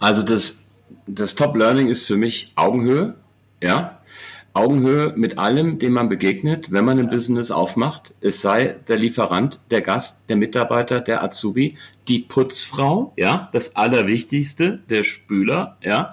[0.00, 0.58] Also das,
[1.06, 3.14] das Top Learning ist für mich Augenhöhe,
[3.62, 3.98] ja.
[4.52, 8.14] Augenhöhe mit allem, dem man begegnet, wenn man ein Business aufmacht.
[8.20, 11.76] Es sei der Lieferant, der Gast, der Mitarbeiter, der Azubi,
[12.08, 16.12] die Putzfrau, ja, das Allerwichtigste, der Spüler, ja,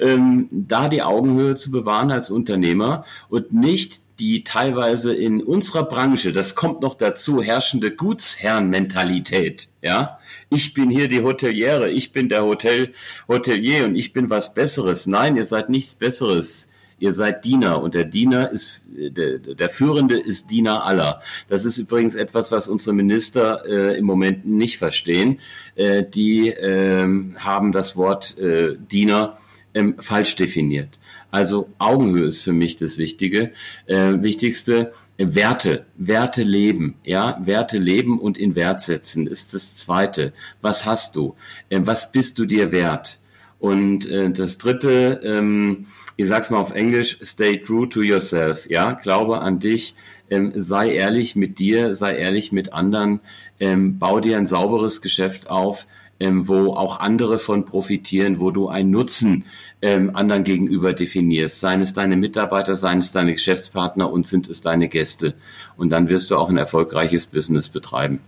[0.00, 6.32] ähm, da die Augenhöhe zu bewahren als Unternehmer und nicht die teilweise in unserer Branche,
[6.32, 10.18] das kommt noch dazu, herrschende Gutsherrenmentalität, ja.
[10.48, 12.92] Ich bin hier die Hoteliere, ich bin der Hotel,
[13.28, 15.06] Hotelier und ich bin was Besseres.
[15.06, 20.18] Nein, ihr seid nichts Besseres ihr seid Diener und der Diener ist, der, der Führende
[20.18, 21.20] ist Diener aller.
[21.48, 25.40] Das ist übrigens etwas, was unsere Minister äh, im Moment nicht verstehen.
[25.74, 27.06] Äh, die äh,
[27.38, 29.38] haben das Wort äh, Diener
[29.74, 30.98] ähm, falsch definiert.
[31.36, 33.52] Also Augenhöhe ist für mich das Wichtige,
[33.84, 34.92] äh, Wichtigste.
[35.18, 40.32] Werte, Werte leben, ja, Werte leben und in Wert setzen ist das Zweite.
[40.62, 41.34] Was hast du?
[41.68, 43.20] Äh, was bist du dir wert?
[43.58, 48.66] Und äh, das Dritte, ähm, ich sag's mal auf Englisch, stay true to yourself.
[48.70, 49.94] Ja, glaube an dich,
[50.30, 53.20] ähm, sei ehrlich mit dir, sei ehrlich mit anderen,
[53.60, 55.86] ähm, bau dir ein sauberes Geschäft auf,
[56.18, 59.44] ähm, wo auch andere von profitieren, wo du einen Nutzen
[59.82, 61.60] ähm, anderen gegenüber definierst.
[61.60, 65.34] Seien es deine Mitarbeiter, seien es deine Geschäftspartner und sind es deine Gäste.
[65.76, 68.20] Und dann wirst du auch ein erfolgreiches Business betreiben.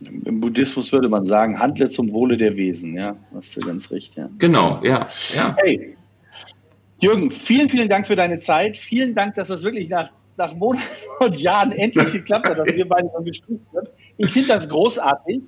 [0.00, 3.16] Im Buddhismus würde man sagen, handle zum Wohle der Wesen, ja.
[3.34, 4.30] Hast du ganz recht, ja.
[4.38, 5.56] Genau, ja, ja.
[5.62, 5.96] Hey,
[7.00, 8.76] Jürgen, vielen, vielen Dank für deine Zeit.
[8.76, 10.84] Vielen Dank, dass das wirklich nach, nach Monaten
[11.20, 13.88] und Jahren endlich geklappt hat, dass wir beide so gestuft sind.
[14.18, 15.40] Ich finde das großartig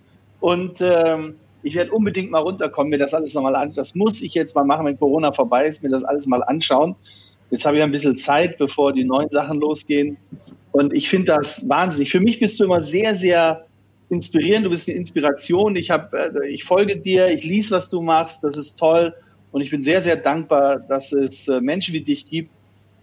[0.43, 3.72] und ähm, ich werde unbedingt mal runterkommen, mir das alles nochmal an.
[3.74, 6.97] Das muss ich jetzt mal machen, wenn Corona vorbei ist, mir das alles mal anschauen.
[7.53, 10.16] Jetzt habe ich ein bisschen Zeit, bevor die neuen Sachen losgehen.
[10.72, 12.11] Und ich finde das wahnsinnig.
[12.11, 13.66] Für mich bist du immer sehr, sehr
[14.09, 14.66] inspirierend.
[14.66, 15.76] Du bist eine Inspiration.
[15.76, 18.43] Ich, hab, äh, ich folge dir, ich lies, was du machst.
[18.43, 19.14] Das ist toll.
[19.53, 22.51] Und ich bin sehr, sehr dankbar, dass es äh, Menschen wie dich gibt,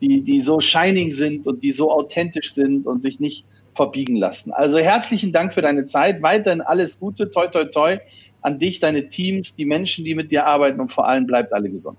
[0.02, 3.46] die, die so shining sind und die so authentisch sind und sich nicht
[3.80, 4.52] verbiegen lassen.
[4.52, 6.22] Also herzlichen Dank für deine Zeit.
[6.22, 7.98] Weiterhin alles Gute, toi, toi, toi
[8.42, 11.70] an dich, deine Teams, die Menschen, die mit dir arbeiten und vor allem bleibt alle
[11.70, 11.98] gesund.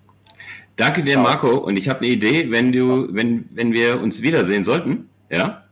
[0.76, 1.56] Danke dir, Marco.
[1.56, 5.62] Und ich habe eine Idee, wenn du, wenn, wenn wir uns wiedersehen sollten, ja?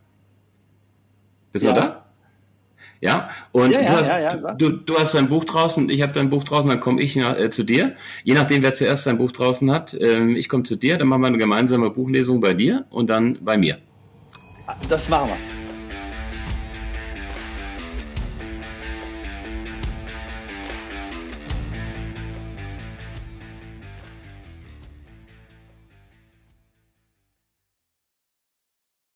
[1.51, 1.75] Bist du ja.
[1.75, 2.05] da?
[3.01, 6.29] Ja, und ja, du, hast, ja, du, du, hast dein Buch draußen, ich habe dein
[6.29, 7.93] Buch draußen, dann komme ich nach, äh, zu dir.
[8.23, 11.21] Je nachdem, wer zuerst sein Buch draußen hat, ähm, ich komme zu dir, dann machen
[11.21, 13.77] wir eine gemeinsame Buchlesung bei dir und dann bei mir.
[14.89, 15.58] Das machen wir.